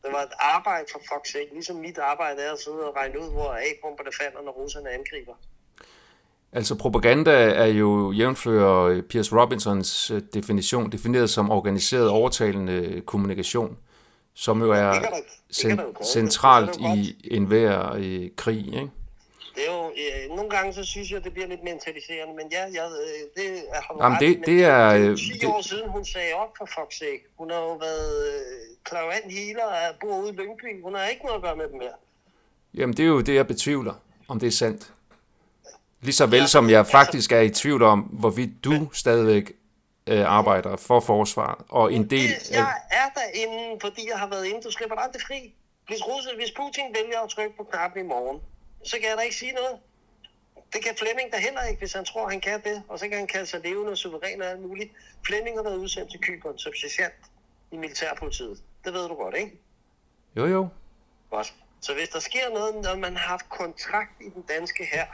Det 0.02 0.12
var 0.12 0.22
et 0.22 0.32
arbejde 0.40 0.84
for 0.92 0.98
fuck's 0.98 1.32
sake, 1.32 1.48
ligesom 1.52 1.76
mit 1.76 1.98
arbejde 1.98 2.40
er 2.40 2.52
at 2.52 2.58
sidde 2.58 2.76
og 2.88 2.96
regne 2.96 3.20
ud, 3.20 3.32
hvor 3.32 3.50
A-bomberne 3.50 4.10
falder, 4.20 4.44
når 4.44 4.52
russerne 4.52 4.90
angriber. 4.90 5.32
Altså 6.52 6.74
propaganda 6.74 7.50
er 7.50 7.66
jo 7.66 8.12
jævnfører 8.12 9.02
Piers 9.02 9.32
Robinsons 9.32 10.10
øh, 10.10 10.22
definition, 10.34 10.92
defineret 10.92 11.30
som 11.30 11.50
organiseret 11.50 12.08
overtalende 12.08 13.02
kommunikation, 13.06 13.76
som 14.34 14.62
jo 14.62 14.70
er 14.70 14.92
cent- 15.52 16.04
centralt 16.12 16.76
i 16.76 17.28
enhver 17.30 17.92
øh, 17.96 18.28
krig, 18.36 18.66
ikke? 18.66 18.90
Det 19.54 19.62
er 19.68 19.72
jo, 19.72 19.90
øh, 19.90 20.36
nogle 20.36 20.50
gange 20.50 20.72
så 20.72 20.84
synes 20.84 21.10
jeg, 21.10 21.24
det 21.24 21.32
bliver 21.32 21.48
lidt 21.48 21.62
mentaliserende, 21.64 22.34
men 22.34 22.46
ja, 22.52 22.62
jeg, 22.62 22.90
øh, 23.02 23.42
det 23.42 23.62
har 23.74 24.04
Jamen, 24.04 24.18
det, 24.20 24.46
det 24.46 24.64
er... 24.64 24.98
Det 24.98 25.18
10 25.18 25.32
det, 25.32 25.48
år 25.48 25.60
siden, 25.60 25.88
hun 25.88 26.04
sagde 26.04 26.32
op 26.34 26.52
for 26.58 26.64
fuck's 26.64 26.98
sake. 26.98 27.24
Hun 27.38 27.50
har 27.50 27.58
jo 27.58 27.74
været 27.74 28.28
øh, 28.28 28.40
klavant 28.84 29.32
healer 29.32 29.64
og 29.64 29.94
bor 30.00 30.18
ude 30.20 30.30
i 30.30 30.36
Lyngby. 30.36 30.82
Hun 30.82 30.94
har 30.94 31.06
ikke 31.06 31.24
noget 31.24 31.36
at 31.36 31.42
gøre 31.42 31.56
med 31.56 31.68
dem 31.68 31.78
mere. 31.78 31.96
Jamen, 32.74 32.96
det 32.96 33.02
er 33.02 33.06
jo 33.06 33.20
det, 33.20 33.34
jeg 33.34 33.46
betvivler, 33.46 33.94
om 34.28 34.40
det 34.40 34.46
er 34.46 34.50
sandt. 34.50 34.92
Ligeså 36.00 36.26
vel 36.26 36.40
ja, 36.40 36.46
som 36.46 36.70
jeg 36.70 36.78
altså, 36.78 36.92
faktisk 36.92 37.32
er 37.32 37.40
i 37.40 37.50
tvivl 37.50 37.82
om, 37.82 38.00
hvorvidt 38.00 38.64
du 38.64 38.72
ja. 38.72 38.80
stadigvæk 38.92 39.52
øh, 40.06 40.24
arbejder 40.38 40.76
for 40.76 41.00
forsvar 41.00 41.64
og 41.68 41.92
en 41.92 42.10
del... 42.10 42.28
Det, 42.28 42.50
jeg 42.50 42.74
er 42.90 43.08
derinde, 43.20 43.80
fordi 43.80 44.08
jeg 44.10 44.18
har 44.18 44.28
været 44.28 44.46
inde. 44.46 44.60
Du 44.62 44.70
slipper 44.70 44.96
aldrig 44.96 45.22
fri. 45.22 45.54
Hvis, 45.88 46.02
Rusland, 46.08 46.36
hvis 46.36 46.52
Putin 46.56 46.84
vælger 46.94 47.20
at 47.20 47.30
trykke 47.30 47.56
på 47.56 47.64
knappen 47.64 48.04
i 48.04 48.08
morgen, 48.08 48.40
så 48.84 48.96
kan 49.00 49.08
jeg 49.08 49.16
da 49.16 49.22
ikke 49.22 49.36
sige 49.36 49.52
noget. 49.52 49.78
Det 50.72 50.84
kan 50.84 50.96
Flemming 50.96 51.32
da 51.32 51.38
heller 51.38 51.62
ikke, 51.62 51.78
hvis 51.78 51.92
han 51.92 52.04
tror, 52.04 52.28
han 52.28 52.40
kan 52.40 52.62
det. 52.64 52.82
Og 52.88 52.98
så 52.98 53.08
kan 53.08 53.18
han 53.18 53.26
kalde 53.26 53.46
sig 53.46 53.60
levende 53.60 53.90
og 53.90 53.98
suveræn 53.98 54.42
og 54.42 54.48
alt 54.48 54.60
muligt. 54.60 54.92
Flemming 55.26 55.56
har 55.56 55.62
været 55.62 55.76
udsendt 55.76 56.10
til 56.10 56.20
Kyberen 56.20 56.58
som 56.58 56.72
sergeant 56.74 57.14
i 57.70 57.76
militærpolitiet. 57.76 58.62
Det 58.84 58.92
ved 58.92 59.08
du 59.08 59.14
godt, 59.14 59.36
ikke? 59.36 59.52
Jo, 60.36 60.46
jo. 60.46 60.68
Godt. 61.30 61.54
Så 61.80 61.94
hvis 61.94 62.08
der 62.08 62.20
sker 62.20 62.50
noget, 62.50 62.74
når 62.74 62.96
man 62.96 63.16
har 63.16 63.28
haft 63.28 63.48
kontrakt 63.48 64.20
i 64.20 64.28
den 64.28 64.42
danske 64.42 64.84
her, 64.84 65.06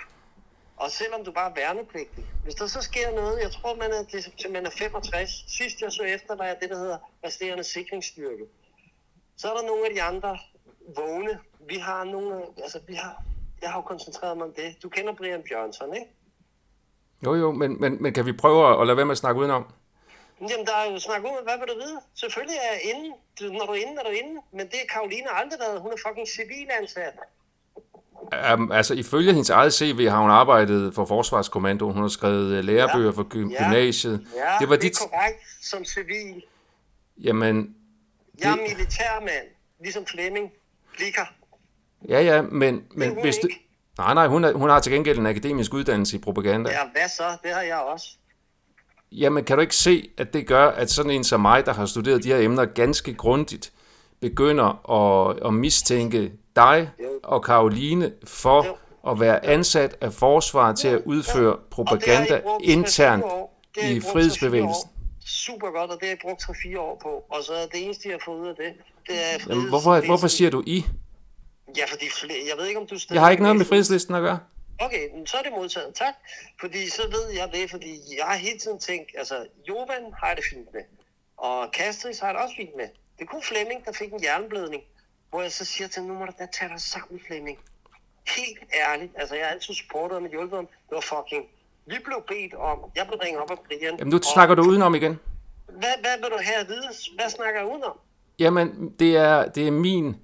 og 0.77 0.91
selvom 0.91 1.25
du 1.25 1.33
bare 1.33 1.51
er 1.51 1.55
værnepligtig, 1.55 2.25
hvis 2.45 2.55
der 2.55 2.67
så 2.67 2.83
sker 2.83 3.11
noget, 3.11 3.43
jeg 3.43 3.53
tror, 3.53 3.75
man 3.75 3.91
er, 3.93 4.05
til 4.05 4.51
man 4.51 4.67
er 4.67 4.71
65, 4.71 5.45
sidst 5.49 5.81
jeg 5.81 5.93
så 5.93 6.03
efter, 6.03 6.37
var 6.37 6.45
jeg 6.45 6.57
det, 6.61 6.71
der 6.71 6.79
hedder 6.79 6.99
resterende 7.25 7.65
sikringsstyrke. 7.65 8.45
Så 9.37 9.53
er 9.53 9.57
der 9.57 9.67
nogle 9.67 9.87
af 9.87 9.95
de 9.95 10.03
andre 10.03 10.39
vågne. 10.97 11.39
Vi 11.69 11.77
har 11.77 12.05
nogle, 12.05 12.47
altså 12.63 12.81
vi 12.87 12.95
har, 12.95 13.25
jeg 13.63 13.71
har 13.71 13.79
jo 13.79 13.83
koncentreret 13.83 14.37
mig 14.37 14.47
om 14.47 14.53
det. 14.53 14.83
Du 14.83 14.89
kender 14.89 15.13
Brian 15.15 15.43
Bjørnsson, 15.49 15.95
ikke? 15.95 16.07
Jo, 17.25 17.35
jo, 17.35 17.53
men, 17.53 17.81
men, 17.81 18.03
men 18.03 18.13
kan 18.13 18.27
vi 18.27 18.33
prøve 18.33 18.81
at 18.81 18.87
lade 18.87 18.97
være 18.97 19.07
med 19.07 19.13
at 19.13 19.19
snakke 19.19 19.41
udenom? 19.41 19.65
Jamen, 20.41 20.67
der 20.67 20.73
er 20.73 20.93
jo 20.93 20.99
snak 20.99 21.25
om, 21.25 21.45
hvad 21.45 21.59
vil 21.59 21.69
du 21.69 21.75
vide? 21.75 22.01
Selvfølgelig 22.15 22.57
er 22.57 22.73
jeg 22.73 22.95
inde. 22.95 23.09
Når 23.59 23.67
du 23.67 23.73
er 23.73 23.77
inde, 23.77 23.97
er 24.01 24.05
du 24.05 24.11
inde. 24.11 24.41
Men 24.53 24.67
det 24.67 24.75
er 24.75 24.87
Karoline 24.93 25.31
aldrig 25.31 25.61
været. 25.61 25.81
Hun 25.81 25.93
er 25.93 25.97
fucking 26.07 26.29
civilansat. 26.29 27.15
Um, 28.55 28.73
altså, 28.73 28.95
ifølge 28.95 29.33
hendes 29.33 29.51
eget 29.51 29.75
CV 29.75 30.09
har 30.09 30.21
hun 30.21 30.31
arbejdet 30.31 30.95
for 30.95 31.05
Forsvarskommandoen. 31.05 31.93
Hun 31.95 32.03
har 32.03 32.09
skrevet 32.09 32.59
uh, 32.59 32.65
lærebøger 32.65 33.05
ja. 33.05 33.11
for 33.11 33.23
gy- 33.35 33.53
ja. 33.53 33.65
gymnasiet. 33.65 34.27
Ja, 34.37 34.57
det, 34.61 34.69
var 34.69 34.77
det 34.77 34.85
er 34.85 34.89
dit... 34.89 34.99
korrekt 34.99 35.43
som 35.63 35.85
civil. 35.85 36.43
Jamen... 37.19 37.77
Jeg 38.39 38.51
er 38.51 38.57
det... 38.57 38.63
militærmand, 38.63 39.47
ligesom 39.81 40.07
Flemming. 40.07 40.53
Blikker. 40.97 41.27
Ja, 42.09 42.21
ja, 42.21 42.43
men, 42.43 42.83
men 42.95 43.19
hvis 43.23 43.37
du... 43.37 43.49
Nej, 43.99 44.15
nej, 44.15 44.27
hun, 44.27 44.45
er, 44.45 44.53
hun 44.53 44.69
har 44.71 44.81
til 44.81 44.93
gengæld 44.93 45.19
en 45.19 45.27
akademisk 45.27 45.75
uddannelse 45.75 46.17
i 46.17 46.21
propaganda. 46.21 46.71
Ja, 46.71 46.79
hvad 46.93 47.09
så? 47.17 47.37
Det 47.43 47.51
har 47.51 47.63
jeg 47.63 47.79
også. 47.79 48.07
Jamen, 49.13 49.45
kan 49.45 49.57
du 49.57 49.61
ikke 49.61 49.77
se, 49.77 50.11
at 50.19 50.33
det 50.33 50.47
gør, 50.47 50.69
at 50.69 50.91
sådan 50.91 51.11
en 51.11 51.25
som 51.25 51.41
mig, 51.41 51.67
der 51.67 51.73
har 51.73 51.87
studeret 51.87 52.25
de 52.25 52.29
her 52.29 52.39
emner 52.39 52.65
ganske 52.65 53.15
grundigt, 53.15 53.73
begynder 54.21 54.91
at, 54.91 55.47
at 55.47 55.55
mistænke 55.55 56.33
dig 56.57 56.91
jo. 57.01 57.09
og 57.23 57.45
Karoline 57.45 58.13
for 58.25 58.67
jo. 58.67 58.77
at 59.11 59.21
være 59.21 59.47
ansat 59.47 59.97
af 60.01 60.13
forsvaret 60.13 60.79
til 60.79 60.89
at 60.89 61.03
udføre 61.05 61.57
propaganda 61.71 62.41
internt 62.63 63.25
i 63.77 64.01
frihedsbevægelsen? 64.13 64.91
Super 65.27 65.67
godt, 65.67 65.91
og 65.91 65.97
det 66.01 66.03
har 66.03 66.09
jeg 66.09 66.19
brugt 66.23 66.43
3-4 66.43 66.79
år 66.79 66.99
på. 67.03 67.25
Og 67.29 67.45
så 67.45 67.53
det 67.73 67.85
eneste, 67.85 68.09
jeg 68.09 68.15
har 68.15 68.23
fået 68.25 68.41
ud 68.41 68.49
af 68.49 68.55
det, 68.57 68.73
det 69.07 69.15
er 69.15 69.45
Jamen, 69.49 69.69
hvorfor, 69.69 70.07
hvorfor 70.07 70.29
siger 70.29 70.51
du 70.51 70.63
I? 70.67 70.87
Ja, 71.77 71.85
fordi 71.89 72.07
jeg 72.49 72.57
ved 72.59 72.67
ikke, 72.67 72.81
om 72.81 72.87
du. 72.87 72.99
Jeg 73.11 73.21
har 73.21 73.31
ikke 73.31 73.43
noget 73.43 73.57
med 73.57 73.67
frihedslisten 73.67 74.15
at 74.15 74.23
gøre. 74.23 74.39
Okay, 74.79 75.09
så 75.27 75.37
er 75.37 75.43
det 75.43 75.53
modtaget. 75.53 75.95
Tak. 75.95 76.15
Fordi 76.61 76.89
så 76.89 77.03
ved 77.11 77.31
jeg 77.35 77.51
det, 77.53 77.71
fordi 77.71 78.01
jeg 78.19 78.27
har 78.27 78.37
hele 78.37 78.59
tiden 78.59 78.79
tænkt, 78.79 79.11
altså, 79.19 79.47
Jovan 79.69 80.13
har 80.23 80.35
det 80.35 80.45
fint 80.53 80.69
med. 80.75 80.83
Og 81.37 81.69
Castris 81.73 82.19
har 82.19 82.33
det 82.33 82.43
også 82.43 82.55
fint 82.57 82.77
med. 82.77 82.89
Det 83.19 83.29
kunne 83.29 83.43
Flemming, 83.43 83.85
der 83.85 83.93
fik 83.93 84.13
en 84.13 84.21
hjerneblødning. 84.21 84.83
Hvor 85.31 85.43
jeg 85.43 85.53
så 85.53 85.65
siger 85.65 85.89
til 85.89 86.01
ham, 86.01 86.09
nu 86.11 86.19
må 86.19 86.25
du 86.25 86.33
da 86.39 86.47
tage 86.53 86.69
dig 86.69 86.81
sammen, 86.81 87.21
Flemming. 87.27 87.59
Helt 88.37 88.59
ærligt. 88.89 89.13
Altså, 89.17 89.35
jeg 89.35 89.45
har 89.45 89.53
altid 89.53 89.75
supportet 89.75 90.15
ham 90.17 90.25
og 90.25 90.31
hjulpet 90.31 90.57
ham. 90.57 90.67
Det 90.67 90.95
var 90.95 91.01
fucking... 91.01 91.45
Vi 91.87 91.97
blev 92.05 92.23
bedt 92.29 92.55
om... 92.55 92.79
Jeg 92.97 93.07
blev 93.07 93.19
ringet 93.25 93.43
op 93.43 93.51
af 93.51 93.59
Brian. 93.59 93.97
Jamen, 93.99 94.11
nu 94.11 94.21
snakker 94.23 94.55
du 94.55 94.63
udenom 94.63 94.95
igen. 94.95 95.19
Hvad, 95.69 95.95
hvad 96.01 96.17
vil 96.17 96.31
du 96.31 96.39
have 96.43 96.61
at 96.61 96.69
vide? 96.69 96.89
Hvad 97.15 97.31
snakker 97.31 97.61
jeg 97.61 97.69
udenom? 97.71 97.99
Jamen, 98.39 98.95
det 98.99 99.17
er, 99.17 99.49
det 99.49 99.67
er 99.67 99.71
min 99.71 100.17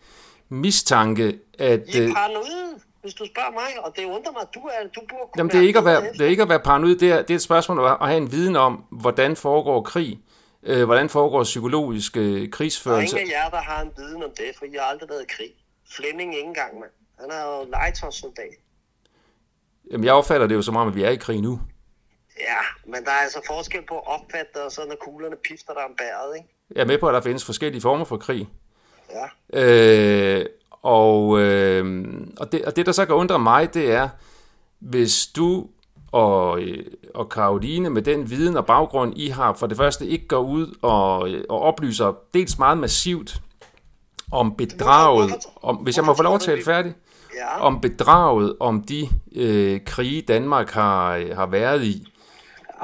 mistanke, 0.48 1.38
at... 1.58 1.80
I 1.86 1.98
er 1.98 2.08
øh, 2.08 2.14
paranoide, 2.14 2.80
hvis 3.02 3.14
du 3.14 3.26
spørger 3.26 3.50
mig. 3.52 3.84
Og 3.84 3.92
det 3.96 4.04
undrer 4.04 4.32
mig, 4.32 4.42
at 4.42 4.54
du, 4.54 4.60
er, 4.60 4.88
du 4.94 5.00
burde 5.00 5.08
kunne 5.08 5.30
Jamen, 5.36 5.50
det 5.50 5.58
er 5.58 5.66
ikke 5.66 5.78
at 5.78 5.84
være, 5.84 6.12
det 6.12 6.20
er 6.20 6.26
ikke 6.26 6.42
at 6.42 6.48
være 6.48 6.60
paranoid, 6.60 6.96
det 6.96 7.12
er, 7.12 7.22
det 7.22 7.30
er 7.30 7.34
et 7.34 7.42
spørgsmål 7.42 7.86
at 8.00 8.08
have 8.08 8.16
en 8.16 8.32
viden 8.32 8.56
om, 8.56 8.84
hvordan 8.90 9.36
foregår 9.36 9.82
krig, 9.82 10.20
øh, 10.62 10.84
hvordan 10.84 11.08
foregår 11.08 11.42
psykologisk 11.42 12.16
øh, 12.16 12.22
Der 12.40 12.46
er 12.46 12.50
krigsførelse. 12.52 13.18
ingen 13.20 13.34
af 13.34 13.44
jer, 13.44 13.50
der 13.50 13.60
har 13.60 13.82
en 13.82 13.90
viden 13.96 14.22
om 14.22 14.30
det, 14.36 14.50
for 14.58 14.64
I 14.64 14.72
har 14.78 14.86
aldrig 14.86 15.08
været 15.08 15.22
i 15.22 15.26
krig. 15.36 15.50
Flemming 15.90 16.34
ikke 16.34 16.46
engang, 16.46 16.80
mand. 16.80 16.90
Han 17.20 17.30
er 17.30 17.42
jo 17.46 17.70
legetøjssoldat. 17.70 18.54
Jamen, 19.90 20.04
jeg 20.04 20.12
opfatter 20.12 20.46
det 20.46 20.54
jo 20.54 20.62
som 20.62 20.76
om, 20.76 20.88
at 20.88 20.94
vi 20.94 21.02
er 21.02 21.10
i 21.10 21.16
krig 21.16 21.40
nu. 21.40 21.60
Ja, 22.40 22.90
men 22.92 23.04
der 23.04 23.10
er 23.10 23.22
altså 23.22 23.40
forskel 23.46 23.82
på 23.88 23.98
at 23.98 24.06
opfatte 24.06 24.64
og 24.64 24.72
så 24.72 24.80
når 24.88 24.96
kuglerne 25.00 25.36
pifter 25.48 25.72
der 25.74 25.80
om 25.80 25.94
bæret, 25.98 26.36
ikke? 26.36 26.48
Jeg 26.74 26.80
er 26.82 26.86
med 26.86 26.98
på, 26.98 27.08
at 27.08 27.14
der 27.14 27.20
findes 27.20 27.44
forskellige 27.44 27.82
former 27.82 28.04
for 28.04 28.16
krig. 28.16 28.48
Ja. 29.52 30.38
Øh, 30.38 30.46
og, 30.82 31.40
øh, 31.40 32.04
og, 32.40 32.52
det, 32.52 32.64
og 32.64 32.76
det, 32.76 32.86
der 32.86 32.92
så 32.92 33.06
kan 33.06 33.14
undre 33.14 33.38
mig, 33.38 33.74
det 33.74 33.92
er, 33.92 34.08
hvis 34.78 35.26
du 35.26 35.66
og, 36.12 36.60
øh, 36.60 36.84
og 37.14 37.28
Karoline 37.28 37.90
med 37.90 38.02
den 38.02 38.30
viden 38.30 38.56
og 38.56 38.66
baggrund, 38.66 39.12
I 39.16 39.28
har, 39.28 39.52
for 39.52 39.66
det 39.66 39.76
første 39.76 40.06
ikke 40.06 40.28
går 40.28 40.38
ud 40.38 40.78
og, 40.82 41.30
øh, 41.30 41.44
og 41.48 41.60
oplyser 41.60 42.12
dels 42.34 42.58
meget 42.58 42.78
massivt 42.78 43.40
om 44.32 44.54
bedraget, 44.56 45.32
om, 45.62 45.76
hvis 45.76 45.96
jeg 45.96 46.04
må 46.04 46.14
få 46.14 46.22
lov 46.22 46.34
at 46.34 46.40
tale 46.40 46.64
færdig, 46.64 46.94
om 47.60 47.80
bedraget, 47.80 48.56
om 48.60 48.82
de 48.82 49.08
øh, 49.36 49.80
krige 49.86 50.22
Danmark 50.22 50.70
har, 50.70 51.34
har 51.34 51.46
været 51.46 51.84
i, 51.84 52.06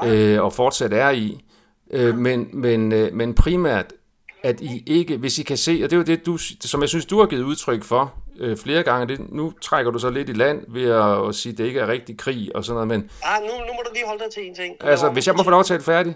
øh, 0.05 0.43
og 0.43 0.53
fortsat 0.53 0.93
er 0.93 1.09
i, 1.09 1.45
øh, 1.91 2.17
men, 2.17 2.47
men, 2.53 2.91
øh, 2.91 3.13
men 3.13 3.33
primært, 3.33 3.93
at 4.43 4.61
I 4.61 4.83
ikke, 4.87 5.17
hvis 5.17 5.39
I 5.39 5.43
kan 5.43 5.57
se, 5.57 5.71
og 5.83 5.89
det 5.89 5.93
er 5.93 5.97
jo 5.97 6.03
det, 6.03 6.25
du, 6.25 6.37
som 6.61 6.81
jeg 6.81 6.89
synes, 6.89 7.05
du 7.05 7.19
har 7.19 7.25
givet 7.25 7.43
udtryk 7.43 7.83
for 7.83 8.13
øh, 8.39 8.57
flere 8.57 8.83
gange, 8.83 9.07
det, 9.07 9.31
nu 9.33 9.53
trækker 9.61 9.91
du 9.91 9.99
så 9.99 10.09
lidt 10.09 10.29
i 10.29 10.33
land 10.33 10.65
ved 10.67 10.89
at, 10.89 11.27
at 11.27 11.35
sige, 11.35 11.51
at 11.51 11.57
det 11.57 11.65
ikke 11.65 11.79
er 11.79 11.87
rigtig 11.87 12.17
krig 12.17 12.55
og 12.55 12.65
sådan 12.65 12.73
noget, 12.73 12.87
men 12.87 13.09
Ah, 13.23 13.41
nu, 13.41 13.47
nu 13.47 13.73
må 13.73 13.81
du 13.85 13.89
lige 13.93 14.05
holde 14.07 14.23
dig 14.23 14.33
til 14.33 14.47
en 14.47 14.55
ting. 14.55 14.75
altså, 14.79 15.09
hvis 15.09 15.27
jeg 15.27 15.35
må 15.35 15.43
få 15.43 15.49
lov 15.49 15.59
at 15.59 15.65
tale 15.65 15.83
færdig, 15.83 16.15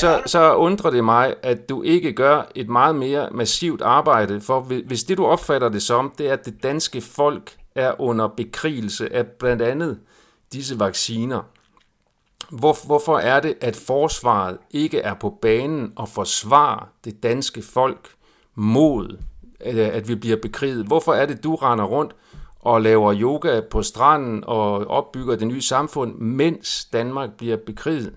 så, 0.00 0.08
Ja. 0.10 0.18
så 0.26 0.54
undrer 0.54 0.90
det 0.90 1.04
mig, 1.04 1.34
at 1.42 1.68
du 1.68 1.82
ikke 1.82 2.12
gør 2.12 2.50
et 2.54 2.68
meget 2.68 2.94
mere 2.94 3.28
massivt 3.32 3.82
arbejde, 3.82 4.40
for 4.40 4.60
hvis- 4.60 4.82
hvis 4.86 5.04
det, 5.04 5.18
du 5.18 5.26
opfatter 5.26 5.68
det 5.68 5.82
som, 5.82 6.12
det 6.18 6.28
er, 6.28 6.32
at 6.32 6.44
det 6.46 6.62
danske 6.62 7.00
folk 7.00 7.52
er 7.74 8.00
under 8.00 8.28
bekrigelse 8.28 9.12
af 9.12 9.26
blandt 9.26 9.62
andet 9.62 9.98
disse 10.52 10.80
vacciner, 10.80 11.42
hvor, 12.50 12.86
hvorfor 12.86 13.18
er 13.18 13.40
det, 13.40 13.54
at 13.60 13.76
forsvaret 13.76 14.58
ikke 14.70 14.98
er 14.98 15.14
på 15.14 15.38
banen 15.42 15.92
og 15.96 16.08
forsvarer 16.08 16.88
det 17.04 17.22
danske 17.22 17.62
folk 17.62 18.08
mod, 18.54 19.18
at, 19.60 20.08
vi 20.08 20.14
bliver 20.14 20.36
bekriget? 20.36 20.86
Hvorfor 20.86 21.14
er 21.14 21.26
det, 21.26 21.44
du 21.44 21.54
render 21.54 21.84
rundt 21.84 22.16
og 22.60 22.82
laver 22.82 23.14
yoga 23.20 23.60
på 23.70 23.82
stranden 23.82 24.44
og 24.46 24.86
opbygger 24.86 25.36
det 25.36 25.46
nye 25.46 25.62
samfund, 25.62 26.14
mens 26.14 26.84
Danmark 26.92 27.30
bliver 27.38 27.56
bekriget? 27.56 28.14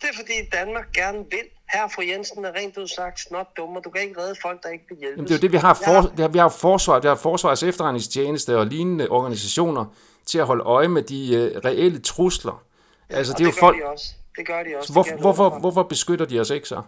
Det 0.00 0.08
er 0.12 0.16
fordi 0.16 0.32
Danmark 0.52 0.92
gerne 0.92 1.18
vil. 1.18 1.38
Her 1.72 1.88
fru 1.94 2.02
Jensen 2.02 2.44
er 2.44 2.52
rent 2.52 2.76
ud 2.76 2.88
sagt 2.88 3.20
snot 3.20 3.46
dum, 3.56 3.76
og 3.76 3.84
du 3.84 3.90
kan 3.90 4.02
ikke 4.02 4.20
redde 4.20 4.34
folk, 4.42 4.62
der 4.62 4.68
ikke 4.68 4.84
vil 4.88 4.98
hjælpes. 4.98 5.16
Jamen, 5.16 5.28
det 5.28 5.34
er 5.34 5.38
jo 5.38 5.42
det, 5.42 5.52
vi 5.52 5.56
har, 5.56 5.78
Ja. 5.86 5.98
for, 5.98 6.08
det 6.08 6.20
har, 6.20 6.28
vi 6.28 6.38
har 6.38 6.48
forsvar, 6.48 7.00
vi 7.00 7.08
har 7.08 7.14
forsvarets 7.14 7.62
efterretningstjeneste 7.62 8.58
og 8.58 8.66
lignende 8.66 9.08
organisationer 9.08 9.84
til 10.26 10.38
at 10.38 10.46
holde 10.46 10.64
øje 10.64 10.88
med 10.88 11.02
de 11.02 11.50
uh, 11.56 11.64
reelle 11.64 11.98
trusler. 11.98 12.62
Altså, 13.10 13.32
Og 13.32 13.38
det 13.38 13.44
er 13.44 13.48
jo 13.48 13.54
gør 13.54 13.60
folk... 13.66 13.78
de 13.78 13.84
også. 13.86 14.14
Det 14.36 14.46
gør 14.46 14.62
de 14.62 14.76
også. 14.78 14.92
Hvor, 14.92 15.02
det 15.02 15.10
jeg 15.10 15.16
love 15.18 15.22
hvorfor, 15.22 15.50
for. 15.50 15.58
hvorfor 15.58 15.82
beskytter 15.82 16.26
de 16.26 16.40
os 16.40 16.50
ikke 16.50 16.68
så? 16.68 16.82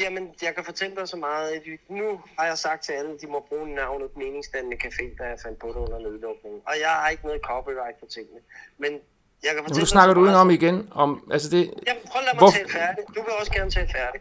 Jamen, 0.00 0.24
jeg 0.42 0.54
kan 0.54 0.64
fortælle 0.64 0.96
dig 0.96 1.08
så 1.08 1.16
meget. 1.16 1.48
at 1.50 1.62
Nu 1.88 2.20
har 2.38 2.46
jeg 2.46 2.58
sagt 2.58 2.84
til 2.84 2.92
alle, 2.92 3.10
at 3.14 3.20
de 3.22 3.26
må 3.26 3.46
bruge 3.48 3.74
navnet 3.74 4.16
meningsdannende 4.16 4.76
café, 4.84 5.04
da 5.18 5.24
jeg 5.24 5.38
fandt 5.42 5.58
på 5.58 5.66
det 5.68 5.74
under 5.74 5.98
nedlukningen. 5.98 6.60
Og 6.66 6.74
jeg 6.84 6.88
har 6.90 7.08
ikke 7.08 7.24
noget 7.26 7.40
copyright 7.50 7.96
på 8.00 8.06
tingene. 8.14 8.40
Men 8.78 8.92
jeg 9.44 9.52
kan 9.54 9.62
fortælle 9.64 9.80
nu 9.80 9.86
snakker 9.86 10.14
dig 10.14 10.20
du 10.20 10.24
så 10.26 10.30
udenom 10.30 10.50
igen 10.50 10.88
om... 10.92 11.28
Altså, 11.32 11.48
det, 11.50 11.62
Jamen, 11.86 12.02
prøv 12.10 12.20
at 12.20 12.24
lade 12.26 12.36
mig 12.36 12.40
Hvor- 12.42 12.50
tale 12.58 12.68
færdig. 12.80 13.02
Du 13.16 13.20
vil 13.26 13.32
også 13.40 13.52
gerne 13.52 13.70
tale 13.70 13.88
færdig. 13.98 14.20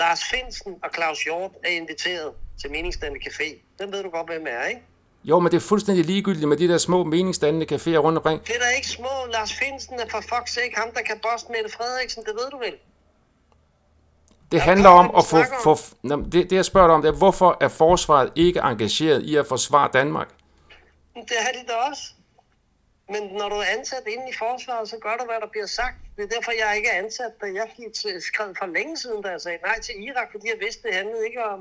Lars 0.00 0.20
Finsen 0.30 0.72
og 0.84 0.90
Claus 0.94 1.24
Hjort 1.24 1.50
er 1.64 1.68
inviteret 1.70 2.32
til 2.60 2.70
Meningsdannende 2.70 3.20
Café. 3.26 3.48
Den 3.78 3.92
ved 3.92 4.02
du 4.02 4.10
godt, 4.10 4.26
hvem 4.32 4.46
er, 4.48 4.64
ikke? 4.64 4.82
Jo, 5.28 5.38
men 5.40 5.52
det 5.52 5.56
er 5.56 5.60
fuldstændig 5.60 6.04
ligegyldigt 6.04 6.48
med 6.48 6.56
de 6.56 6.68
der 6.68 6.78
små 6.78 7.04
meningsdannende 7.04 7.66
caféer 7.74 7.96
rundt 7.96 8.18
omkring. 8.18 8.46
Det 8.46 8.54
er 8.56 8.58
da 8.58 8.68
ikke 8.76 8.88
små. 8.88 9.14
Lars 9.32 9.52
Finsen 9.54 9.94
er 9.94 10.08
for 10.10 10.18
fuck's 10.18 10.54
sake 10.54 10.72
ham, 10.76 10.88
der 10.94 11.02
kan 11.02 11.18
boste 11.22 11.52
Mette 11.52 11.76
Frederiksen. 11.76 12.24
Det 12.24 12.32
ved 12.34 12.50
du 12.50 12.58
vel? 12.58 12.74
Det 14.52 14.60
handler 14.60 14.88
om 14.88 15.10
at 15.18 15.24
få... 15.24 15.36
få 15.64 15.76
det, 16.02 16.32
det, 16.32 16.52
jeg 16.52 16.64
spørger 16.64 16.88
dig 16.88 16.94
om, 16.94 17.02
det 17.02 17.08
er, 17.08 17.18
hvorfor 17.18 17.56
er 17.60 17.68
forsvaret 17.68 18.32
ikke 18.34 18.60
engageret 18.60 19.22
i 19.22 19.36
at 19.36 19.46
forsvare 19.46 19.90
Danmark? 19.92 20.28
Det 21.14 21.36
er 21.38 21.52
de 21.52 21.66
da 21.68 21.74
også. 21.90 22.02
Men 23.08 23.22
når 23.38 23.48
du 23.48 23.54
er 23.54 23.68
ansat 23.78 24.02
inde 24.06 24.26
i 24.32 24.34
forsvaret, 24.38 24.88
så 24.88 24.96
gør 25.02 25.16
du, 25.20 25.24
hvad 25.24 25.40
der 25.40 25.46
bliver 25.50 25.66
sagt. 25.66 25.96
Det 26.16 26.22
er 26.24 26.28
derfor, 26.36 26.52
jeg 26.62 26.76
ikke 26.76 26.88
er 26.88 26.98
ansat, 27.04 27.32
da 27.40 27.46
jeg 27.46 27.66
fik 27.76 28.22
skrevet 28.22 28.56
for 28.58 28.66
længe 28.66 28.96
siden, 28.96 29.22
da 29.22 29.28
jeg 29.28 29.40
sagde 29.40 29.58
nej 29.64 29.80
til 29.80 29.94
Irak, 30.06 30.28
fordi 30.32 30.46
jeg 30.52 30.58
vidste, 30.60 30.82
det 30.88 30.94
handlede 30.94 31.26
ikke 31.28 31.44
om... 31.44 31.60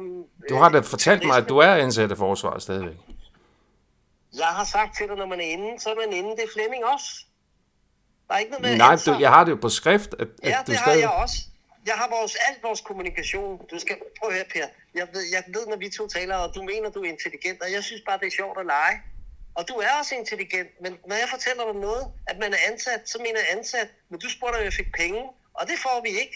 Du 0.50 0.56
øh, 0.56 0.62
har 0.62 0.70
da 0.70 0.80
fortalt 0.80 1.26
mig, 1.26 1.38
at 1.38 1.50
du 1.50 1.58
er 1.58 1.74
ansat 1.86 2.12
af 2.12 2.18
forsvaret 2.18 2.62
stadigvæk. 2.62 2.98
Jeg 4.38 4.48
har 4.48 4.64
sagt 4.76 4.98
til 4.98 5.08
dig, 5.08 5.16
når 5.16 5.26
man 5.26 5.40
er 5.40 5.50
inde, 5.56 5.80
så 5.80 5.88
er 5.94 5.96
man 6.04 6.12
inde. 6.20 6.30
Det 6.38 6.44
er 6.44 6.52
Flemming 6.54 6.84
også. 6.94 7.10
Der 8.28 8.34
er 8.34 8.40
ikke 8.40 8.52
noget 8.52 8.62
med 8.66 8.78
Nej, 8.78 8.96
du, 9.06 9.12
jeg 9.26 9.30
har 9.36 9.44
det 9.44 9.52
jo 9.52 9.60
på 9.66 9.70
skrift, 9.70 10.12
at, 10.20 10.28
at 10.44 10.50
Ja, 10.52 10.58
du 10.68 10.72
det 10.72 10.78
har 10.78 10.86
stadig... 10.86 11.02
jeg 11.02 11.10
også. 11.10 11.38
Jeg 11.86 11.94
har 12.02 12.08
vores, 12.18 12.36
alt 12.48 12.64
vores 12.64 12.82
kommunikation. 12.82 13.52
Du 13.72 13.80
skal 13.80 13.96
prøve 14.20 14.32
at 14.32 14.36
høre, 14.38 14.46
Per. 14.54 14.68
Jeg 15.00 15.08
ved, 15.14 15.24
jeg 15.36 15.44
ved, 15.56 15.64
når 15.68 15.78
vi 15.84 15.90
to 15.90 16.08
taler, 16.08 16.36
og 16.36 16.56
du 16.56 16.62
mener, 16.72 16.90
du 16.90 17.00
er 17.06 17.10
intelligent, 17.16 17.62
og 17.66 17.72
jeg 17.76 17.84
synes 17.84 18.02
bare, 18.08 18.18
det 18.22 18.28
er 18.32 18.36
sjovt 18.42 18.58
at 18.60 18.66
lege. 18.66 18.96
Og 19.58 19.64
du 19.70 19.74
er 19.74 19.92
også 20.00 20.16
intelligent, 20.16 20.70
men 20.84 20.92
når 21.10 21.16
jeg 21.16 21.28
fortæller 21.36 21.64
dig 21.72 21.76
noget, 21.88 22.04
at 22.28 22.38
man 22.44 22.54
er 22.54 22.62
ansat, 22.72 23.02
så 23.06 23.18
mener 23.26 23.40
jeg 23.44 23.50
ansat. 23.58 23.88
Men 24.10 24.20
du 24.20 24.30
spurgte, 24.30 24.56
om 24.58 24.64
jeg 24.64 24.74
fik 24.74 24.90
penge, 25.02 25.22
og 25.60 25.64
det 25.70 25.78
får 25.86 25.98
vi 26.08 26.10
ikke. 26.24 26.36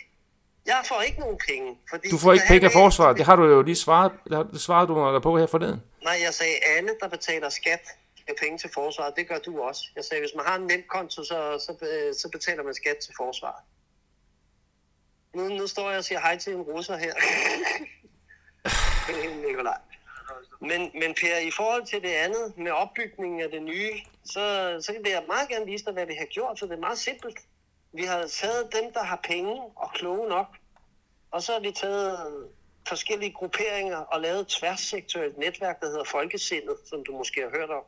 Jeg 0.66 0.80
får 0.86 1.02
ikke 1.08 1.20
nogen 1.20 1.38
penge. 1.50 1.70
Fordi 1.90 2.10
Du 2.10 2.18
får 2.18 2.34
ikke 2.34 2.46
penge 2.48 2.66
af 2.66 2.72
forsvaret. 2.72 3.18
Det 3.18 3.26
har 3.26 3.36
du 3.36 3.44
jo 3.44 3.62
lige 3.62 3.76
svaret, 3.76 4.12
har- 4.32 4.44
det 4.44 4.62
svarede 4.62 4.88
du 4.88 4.94
mig 4.96 5.22
på 5.22 5.38
her 5.38 5.48
forleden. 5.48 5.82
Nej, 6.04 6.18
jeg 6.22 6.34
sagde, 6.34 6.56
alle, 6.78 6.92
der 7.00 7.08
betaler 7.08 7.50
skat, 7.50 7.82
giver 8.16 8.38
penge 8.42 8.58
til 8.58 8.70
forsvaret. 8.74 9.16
Det 9.16 9.28
gør 9.28 9.40
du 9.40 9.62
også. 9.62 9.84
Jeg 9.96 10.04
sagde, 10.04 10.22
hvis 10.22 10.36
man 10.36 10.46
har 10.46 10.56
en 10.56 10.68
nemkonto, 10.68 11.24
så, 11.24 11.66
så, 11.66 11.86
øh, 11.86 12.16
så 12.16 12.30
betaler 12.32 12.64
man 12.64 12.74
skat 12.74 12.98
til 12.98 13.14
forsvaret. 13.18 13.64
Nu, 15.36 15.50
nu 15.50 15.68
står 15.68 15.90
jeg 15.90 15.98
og 15.98 16.04
siger 16.04 16.20
hej 16.20 16.38
til 16.38 16.54
en 16.54 16.62
russer 16.62 16.98
her. 16.98 17.14
Øh, 19.10 19.38
Nikolaj. 19.48 19.78
Men, 20.62 20.92
men 20.94 21.14
Per, 21.22 21.38
i 21.38 21.52
forhold 21.52 21.86
til 21.86 22.02
det 22.02 22.10
andet 22.10 22.58
med 22.58 22.72
opbygningen 22.72 23.42
af 23.42 23.50
det 23.50 23.64
nye, 23.64 23.94
så, 24.26 24.78
så 24.82 24.94
vil 25.04 25.12
jeg 25.12 25.24
meget 25.28 25.50
gerne 25.50 25.66
vise 25.66 25.86
dig, 25.86 25.94
hvad 25.94 26.06
vi 26.06 26.14
har 26.14 26.26
gjort, 26.26 26.60
for 26.60 26.66
det 26.66 26.76
er 26.76 26.80
meget 26.80 26.98
simpelt. 27.00 27.40
Vi 27.94 28.04
har 28.04 28.28
taget 28.28 28.70
dem, 28.74 28.94
der 28.94 29.04
har 29.04 29.20
penge 29.24 29.62
og 29.76 29.94
kloge 29.94 30.30
nok, 30.30 30.48
og 31.32 31.44
så 31.44 31.54
har 31.54 31.60
vi 31.60 31.72
taget 31.72 32.50
forskellige 32.90 33.34
grupperinger 33.34 33.98
og 33.98 34.22
lavet 34.22 34.40
et 34.40 34.48
tværsektorielt 34.48 35.38
netværk, 35.38 35.80
der 35.82 35.88
hedder 35.88 36.04
Folkesindet, 36.04 36.78
som 36.86 37.04
du 37.04 37.12
måske 37.18 37.42
har 37.42 37.50
hørt 37.50 37.70
om. 37.70 37.84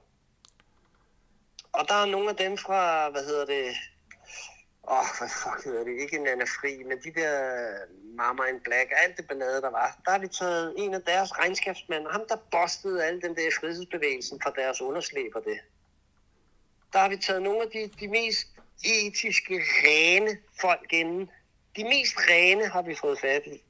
Og 1.74 1.88
der 1.88 1.94
er 1.94 2.06
nogle 2.06 2.30
af 2.30 2.36
dem 2.36 2.58
fra, 2.58 3.10
hvad 3.10 3.26
hedder 3.26 3.46
det, 3.46 3.66
åh, 4.84 5.00
oh, 5.00 5.06
hvad 5.18 5.30
fuck 5.44 5.66
hedder 5.66 5.84
det, 5.84 6.02
ikke 6.02 6.18
Nana 6.18 6.44
Fri, 6.44 6.84
men 6.84 6.98
de 7.04 7.22
der 7.22 7.36
Mama 8.16 8.44
in 8.44 8.60
Black, 8.60 8.92
alt 9.04 9.18
det 9.18 9.28
ballade, 9.28 9.62
der 9.62 9.70
var. 9.70 10.02
Der 10.06 10.12
har 10.12 10.18
de 10.18 10.28
taget 10.28 10.74
en 10.78 10.94
af 10.94 11.02
deres 11.02 11.40
regnskabsmænd, 11.40 12.08
ham 12.12 12.24
der 12.30 12.38
bostede 12.52 13.06
alle 13.06 13.22
den 13.22 13.36
der 13.36 13.52
frihedsbevægelsen 13.60 14.42
fra 14.44 14.52
deres 14.56 14.82
underslæber 14.82 15.40
det. 15.40 15.60
Der 16.94 17.00
har 17.00 17.10
vi 17.10 17.18
taget 17.18 17.42
nogle 17.42 17.62
af 17.62 17.70
de, 17.70 17.90
de 18.00 18.08
mest 18.08 18.48
etiske, 18.86 19.62
rene 19.84 20.38
folk 20.62 20.94
inden. 20.94 21.30
De 21.76 21.84
mest 21.84 22.16
rene 22.18 22.68
har 22.68 22.82
vi 22.82 22.96
fået 22.96 23.20
fat 23.20 23.44
i 23.46 23.64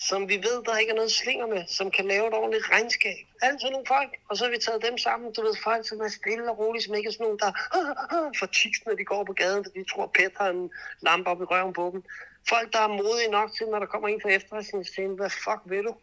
som 0.00 0.28
vi 0.28 0.36
ved, 0.36 0.62
der 0.64 0.78
ikke 0.78 0.90
er 0.90 0.96
noget 0.96 1.12
slinger 1.12 1.46
med, 1.46 1.64
som 1.66 1.90
kan 1.90 2.04
lave 2.04 2.26
et 2.28 2.34
ordentligt 2.34 2.70
regnskab. 2.70 3.26
Altid 3.42 3.70
nogle 3.70 3.86
folk, 3.86 4.10
og 4.28 4.36
så 4.36 4.44
har 4.44 4.50
vi 4.50 4.58
taget 4.58 4.82
dem 4.82 4.98
sammen. 4.98 5.32
Du 5.32 5.42
ved, 5.42 5.54
folk, 5.62 5.88
som 5.88 6.00
er 6.00 6.08
stille 6.08 6.50
og 6.50 6.58
rolige, 6.58 6.82
som 6.82 6.94
ikke 6.94 7.08
er 7.08 7.12
sådan 7.12 7.24
nogen, 7.24 7.38
der 7.38 7.52
ah, 7.78 7.90
ah, 7.90 8.26
ah, 8.26 8.32
får 8.38 8.46
tiks, 8.46 8.78
når 8.86 8.94
de 8.94 9.04
går 9.04 9.24
på 9.24 9.32
gaden, 9.32 9.64
fordi 9.64 9.78
de 9.78 9.90
tror, 9.92 10.04
at 10.04 10.12
Pet 10.12 10.32
har 10.36 10.50
en 10.50 10.70
lampe 11.00 11.30
op 11.30 11.40
i 11.40 11.44
røven 11.44 11.72
på 11.72 11.90
dem. 11.92 12.02
Folk, 12.48 12.72
der 12.72 12.78
er 12.78 12.88
modige 12.88 13.30
nok 13.30 13.50
til, 13.56 13.66
når 13.66 13.78
der 13.78 13.86
kommer 13.86 14.08
en 14.08 14.20
fra 14.22 14.30
efterretningstjenesten, 14.30 15.16
hvad 15.16 15.30
fuck 15.30 15.62
vil 15.64 15.84
du? 15.84 15.94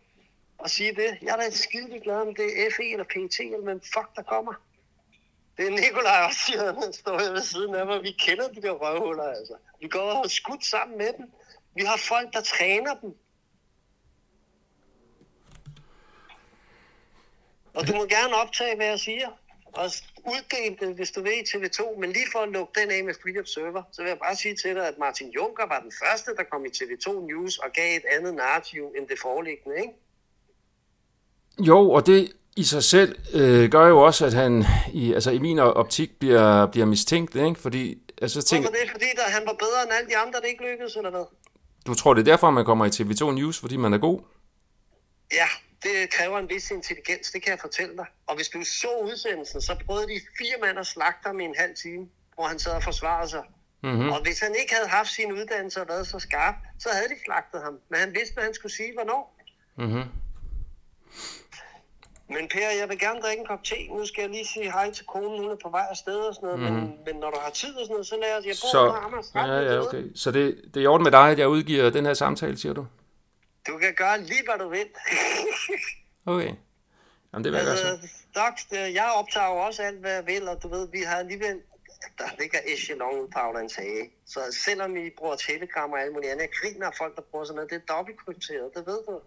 Og 0.58 0.70
sige 0.70 0.96
det. 0.96 1.18
Jeg 1.22 1.32
er 1.32 1.38
da 1.38 1.50
skidelig 1.50 2.02
glad, 2.02 2.16
om 2.16 2.36
det 2.36 2.48
er 2.62 2.72
FE 2.75 2.92
eller 2.92 3.04
PT, 3.04 3.40
eller 3.40 3.64
hvem 3.64 3.82
fuck 3.82 4.10
der 4.16 4.24
kommer. 4.24 4.54
Det 5.58 5.68
er 5.68 5.72
Nikolaj 5.72 6.25
også 6.28 6.40
siger, 6.46 6.74
han 6.84 6.94
står 6.94 7.20
her 7.20 7.32
ved 7.32 7.42
siden 7.42 7.75
af 7.75 7.86
mig. 7.86 8.04
Vi 8.04 8.12
kender 8.12 8.48
de 8.48 8.62
der 8.62 8.72
røvhuller, 8.72 9.24
altså. 9.24 9.54
Vi 9.82 9.88
går 9.88 10.00
og 10.00 10.18
har 10.18 10.28
skudt 10.28 10.66
sammen 10.66 10.98
med 10.98 11.14
dem. 11.18 11.25
Vi 11.75 11.84
har 11.84 11.98
folk, 11.98 12.34
der 12.34 12.42
træner 12.42 12.94
dem. 13.02 13.16
Og 17.86 17.94
du 17.94 17.98
må 17.98 18.06
gerne 18.06 18.36
optage, 18.36 18.75
hvad 18.75 18.86
jeg 18.86 19.00
siger. 19.00 19.27
Og 19.74 19.92
uddele 20.25 20.75
det, 20.82 20.96
hvis 20.96 21.12
du 21.12 21.22
vil, 21.22 21.32
i 21.32 21.46
TV2. 21.50 22.00
Men 22.00 22.12
lige 22.12 22.25
for 22.32 22.39
at 22.39 22.50
lukke 22.50 22.82
den 22.82 22.92
af 22.92 23.04
med 23.04 23.13
Free 23.22 23.39
Observer, 23.39 23.84
så 23.92 24.01
vil 24.01 24.10
jeg 24.10 24.20
bare 24.20 24.36
sige 24.36 24.56
til 24.56 24.75
dig, 24.75 24.88
at 24.88 24.98
Martin 25.00 25.30
Juncker 25.30 25.68
var 25.68 25.80
den 25.80 25.92
første, 26.04 26.32
der 26.38 26.44
kom 26.51 26.65
i 26.65 26.70
TV2 26.70 27.25
News 27.25 27.58
og 27.58 27.70
gav 27.74 27.98
et 27.98 28.04
andet 28.15 28.34
narrativ 28.34 28.84
end 28.98 29.08
det 29.08 29.20
foreliggende, 29.22 29.75
ikke? 29.77 29.94
Jo, 31.60 31.92
og 31.92 32.06
det 32.06 32.32
i 32.56 32.63
sig 32.63 32.84
selv 32.84 33.15
øh, 33.34 33.70
gør 33.70 33.88
jo 33.88 34.01
også, 34.01 34.25
at 34.25 34.34
han 34.34 34.65
i, 34.94 35.13
altså 35.13 35.32
i 35.32 35.38
min 35.38 35.60
optik 35.60 36.20
bliver, 36.20 36.65
bliver 36.65 36.86
mistænkt, 36.86 37.36
ikke? 37.36 37.56
Fordi, 37.56 37.98
altså, 38.22 38.42
tænker, 38.42 38.70
Hvorfor 38.70 38.84
det? 38.84 38.92
Fordi 38.92 39.06
der, 39.15 39.24
han 39.24 39.44
var 39.46 39.54
bedre 39.54 39.84
end 39.84 39.92
alle 39.92 40.10
de 40.10 40.18
andre, 40.18 40.39
der 40.42 40.46
ikke 40.46 40.63
lykkedes, 40.72 40.96
eller 40.96 41.10
hvad? 41.10 41.25
Du 41.88 41.94
tror, 41.94 42.13
det 42.13 42.22
er 42.22 42.32
derfor, 42.32 42.50
man 42.50 42.65
kommer 42.65 42.86
i 42.86 42.89
TV2 42.89 43.32
News, 43.32 43.60
fordi 43.60 43.77
man 43.77 43.94
er 43.94 43.98
god? 43.98 44.20
Ja, 45.32 45.48
det 45.84 46.10
kræver 46.10 46.39
en 46.39 46.50
vis 46.50 46.72
intelligens, 46.72 47.32
det 47.32 47.41
kan 47.41 47.51
jeg 47.51 47.60
fortælle 47.60 47.98
dig. 47.98 48.05
Og 48.27 48.36
hvis 48.36 48.50
du 48.50 48.63
så 48.63 48.88
udsendelsen, 49.03 49.62
så 49.62 49.75
prøvede 49.86 50.08
de 50.08 50.20
fire 50.38 50.58
mand 50.62 50.79
at 50.79 50.88
slagte 50.88 51.27
ham 51.27 51.39
i 51.39 51.44
en 51.44 51.55
halv 51.58 51.75
time, 51.75 52.08
hvor 52.36 52.48
han 52.48 52.60
sad 52.60 52.72
og 52.72 52.84
forsvarede 52.84 53.29
sig. 53.29 53.44
Mm-hmm. 53.84 54.10
Og 54.10 54.22
hvis 54.22 54.39
han 54.39 54.55
ikke 54.62 54.74
havde 54.74 54.88
haft 54.88 55.10
sin 55.10 55.32
uddannelse 55.32 55.82
og 55.82 55.88
været 55.88 56.08
så 56.08 56.20
skarp, 56.20 56.55
så 56.79 56.89
havde 56.94 57.10
de 57.10 57.15
slagtet 57.25 57.62
ham. 57.62 57.79
Men 57.89 58.00
han 58.00 58.13
vidste, 58.13 58.34
hvad 58.34 58.44
han 58.44 58.53
skulle 58.53 58.72
sige, 58.72 58.94
hvornår. 58.94 59.38
Mm-hmm. 59.77 60.03
Men 62.29 62.48
Per, 62.53 62.70
jeg 62.79 62.89
vil 62.89 63.00
gerne 63.00 63.20
drikke 63.22 63.41
en 63.41 63.48
kop 63.48 63.63
te. 63.63 63.75
Nu 63.89 64.05
skal 64.05 64.22
jeg 64.22 64.29
lige 64.29 64.48
sige 64.53 64.72
hej 64.72 64.91
til 64.91 65.05
konen. 65.05 65.39
Hun 65.41 65.51
er 65.51 65.55
på 65.63 65.70
vej 65.70 65.86
afsted 65.89 66.20
og 66.20 66.36
sådan 66.36 66.48
noget. 66.48 66.60
Mm. 66.60 66.65
Men, 66.65 66.84
mhm. 66.84 66.94
men 67.05 67.15
når 67.15 67.29
du 67.32 67.38
har 67.44 67.50
tid 67.50 67.74
og 67.75 67.86
sådan 67.86 67.94
noget, 67.94 68.08
så 68.08 68.15
lader 68.22 68.36
jeg... 68.36 68.46
Jeg 68.46 68.55
bor 68.63 68.72
så, 68.72 68.88
på 68.89 68.96
Amager 69.05 69.53
Ja, 69.53 69.74
ja, 69.74 69.79
okay. 69.79 70.03
Så 70.15 70.32
det, 70.32 70.62
det 70.74 70.77
er 70.77 70.84
i 70.84 70.86
orden 70.86 71.03
med 71.03 71.12
dig, 71.12 71.32
at 71.32 71.39
jeg 71.39 71.48
udgiver 71.48 71.89
den 71.89 72.05
her 72.05 72.13
samtale, 72.13 72.58
siger 72.58 72.74
du? 72.74 72.86
Du 73.68 73.78
kan 73.78 73.94
gøre 73.94 74.22
lige, 74.22 74.44
hvad 74.46 74.58
du 74.60 74.70
vil. 74.70 74.90
okay. 76.34 76.54
Jamen, 77.34 77.44
det 77.44 77.52
vil 77.52 77.60
jeg 77.60 77.68
altså, 77.68 78.10
godt. 78.34 78.94
jeg 78.94 79.12
optager 79.16 79.48
jo 79.48 79.58
også 79.58 79.84
alt, 79.84 80.00
hvad 80.00 80.14
jeg 80.14 80.26
vil, 80.26 80.48
og 80.48 80.64
du 80.64 80.68
ved, 80.68 80.88
vi 80.92 81.00
har 81.00 81.16
alligevel 81.16 81.62
der 82.18 82.30
ligger 82.40 82.60
echelon 82.66 83.32
Paula 83.32 83.68
sagde. 83.68 84.10
Så 84.26 84.40
selvom 84.66 84.98
I 84.98 85.10
bruger 85.18 85.36
telegram 85.36 85.92
og 85.92 86.00
alt 86.02 86.14
muligt 86.14 86.32
andet, 86.32 86.42
jeg 86.42 86.54
griner 86.62 86.92
folk, 86.98 87.16
der 87.16 87.22
bruger 87.22 87.46
sådan 87.46 87.56
noget, 87.56 87.70
det 87.70 87.82
er 87.82 87.94
dobbeltkrypteret, 87.94 88.72
det 88.76 88.88
ved 88.88 89.00
du. 89.08 89.20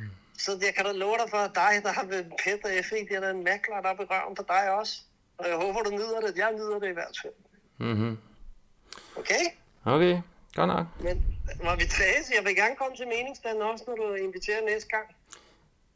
Mm. 0.00 0.06
Så 0.38 0.58
jeg 0.62 0.74
kan 0.74 0.84
da 0.84 0.92
love 0.92 1.16
dig 1.22 1.30
for, 1.30 1.36
at 1.36 1.54
dig, 1.54 1.72
der 1.82 1.92
har 1.92 2.04
været 2.04 2.32
pæt 2.44 2.64
og 2.64 2.70
FE, 2.84 2.96
det 3.08 3.12
er 3.12 3.20
der 3.20 3.30
en 3.30 3.44
makler, 3.44 3.80
der 3.82 3.88
er 3.88 4.02
i 4.02 4.06
røven 4.10 4.34
på 4.34 4.44
dig 4.48 4.70
også. 4.70 4.94
Og 5.38 5.48
jeg 5.48 5.56
håber, 5.56 5.82
du 5.82 5.90
nyder 5.90 6.20
det. 6.20 6.36
Jeg 6.36 6.52
nyder 6.52 6.78
det 6.78 6.88
i 6.88 6.92
hvert 6.92 7.18
fald. 7.22 7.32
Mm-hmm. 7.78 8.18
Okay? 9.16 9.44
Okay, 9.84 10.20
godt 10.56 10.68
nok. 10.68 10.86
Men 11.00 11.16
må 11.64 11.72
vi 11.82 11.86
træse? 11.96 12.28
Jeg 12.36 12.44
vil 12.46 12.56
gerne 12.56 12.76
komme 12.80 12.96
til 12.96 13.06
meningsstanden 13.14 13.62
også, 13.62 13.84
når 13.88 13.94
du 13.94 14.14
inviterer 14.14 14.60
næste 14.72 14.88
gang. 14.88 15.06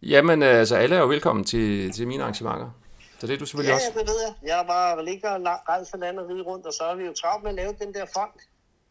Jamen, 0.02 0.42
altså 0.42 0.76
alle 0.76 0.96
er 0.96 1.00
jo 1.00 1.06
velkommen 1.06 1.44
til, 1.44 1.92
til 1.92 2.08
mine 2.08 2.22
arrangementer. 2.22 2.70
Så 3.18 3.26
det 3.26 3.34
er 3.34 3.38
du 3.38 3.46
selvfølgelig 3.46 3.70
ja, 3.70 3.74
også. 3.74 3.92
Ja, 3.94 4.00
det 4.00 4.08
ved 4.08 4.20
jeg. 4.26 4.48
Jeg 4.48 4.64
bare 4.66 5.04
ligger 5.04 5.30
og 5.30 5.40
rejser 5.68 5.96
landet 5.96 6.28
rige 6.28 6.42
rundt, 6.42 6.66
og 6.66 6.72
så 6.72 6.84
er 6.84 6.94
vi 6.94 7.04
jo 7.04 7.12
travlt 7.12 7.42
med 7.42 7.50
at 7.50 7.56
lave 7.56 7.72
den 7.82 7.94
der 7.94 8.06
fond, 8.14 8.30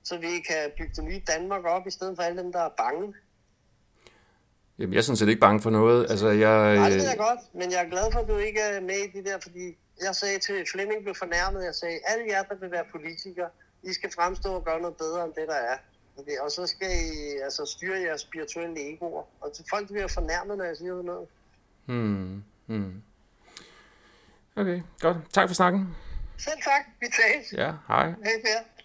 så 0.04 0.18
vi 0.18 0.32
kan 0.50 0.62
bygge 0.78 0.94
det 0.96 1.04
nye 1.04 1.22
Danmark 1.28 1.64
op, 1.66 1.88
i 1.88 1.92
stedet 1.92 2.14
for 2.18 2.24
alle 2.24 2.44
dem, 2.44 2.52
der 2.52 2.60
er 2.60 2.70
bange. 2.78 3.14
Jamen, 4.80 4.94
jeg 4.94 5.00
er 5.00 5.04
sådan 5.04 5.18
set 5.18 5.30
ikke 5.30 5.40
bange 5.48 5.62
for 5.62 5.70
noget. 5.70 6.12
Altså, 6.12 6.28
jeg... 6.28 6.76
Nej, 6.76 6.90
det 6.90 7.12
er 7.12 7.16
godt, 7.16 7.40
men 7.54 7.72
jeg 7.72 7.86
er 7.86 7.90
glad 7.90 8.12
for, 8.12 8.20
at 8.20 8.28
du 8.28 8.38
ikke 8.38 8.60
er 8.60 8.82
med 8.82 9.00
i 9.08 9.10
de 9.18 9.30
der, 9.30 9.38
fordi 9.42 9.78
jeg 10.06 10.16
sagde 10.16 10.40
til 10.40 10.66
Flemming 10.72 11.04
blev 11.04 11.16
fornærmet, 11.16 11.66
jeg 11.66 11.76
sagde, 11.76 12.00
alle 12.06 12.26
jer, 12.28 12.44
der 12.44 12.56
vil 12.56 12.72
være 12.72 12.84
politikere, 12.92 13.50
I 13.84 13.94
skal 13.94 14.12
fremstå 14.12 14.54
og 14.54 14.64
gøre 14.64 14.82
noget 14.82 14.98
bedre 14.98 15.26
end 15.26 15.34
det, 15.34 15.48
der 15.48 15.56
er. 15.56 15.78
Og 16.42 16.52
så 16.52 16.68
skal 16.68 16.92
I 16.92 17.38
altså, 17.44 17.66
styre 17.66 18.00
jeres 18.02 18.22
spirituelle 18.22 18.94
egoer. 18.94 19.24
Og 19.42 19.52
folk 19.70 19.88
bliver 19.88 20.08
fornærmet, 20.08 20.58
når 20.58 20.66
jeg 20.66 20.78
siger 20.78 21.02
noget. 21.02 21.28
Hmm. 21.86 22.44
Hmm. 22.66 23.02
Okay, 24.56 24.82
godt. 25.00 25.18
Tak 25.34 25.50
for 25.50 25.56
snakken. 25.56 25.96
Selv 26.38 26.62
tak. 26.64 26.82
Vi 27.00 27.08
tages. 27.22 27.54
Ja, 27.54 27.74
hej. 27.88 28.06
Hej, 28.06 28.42
Per. 28.46 28.79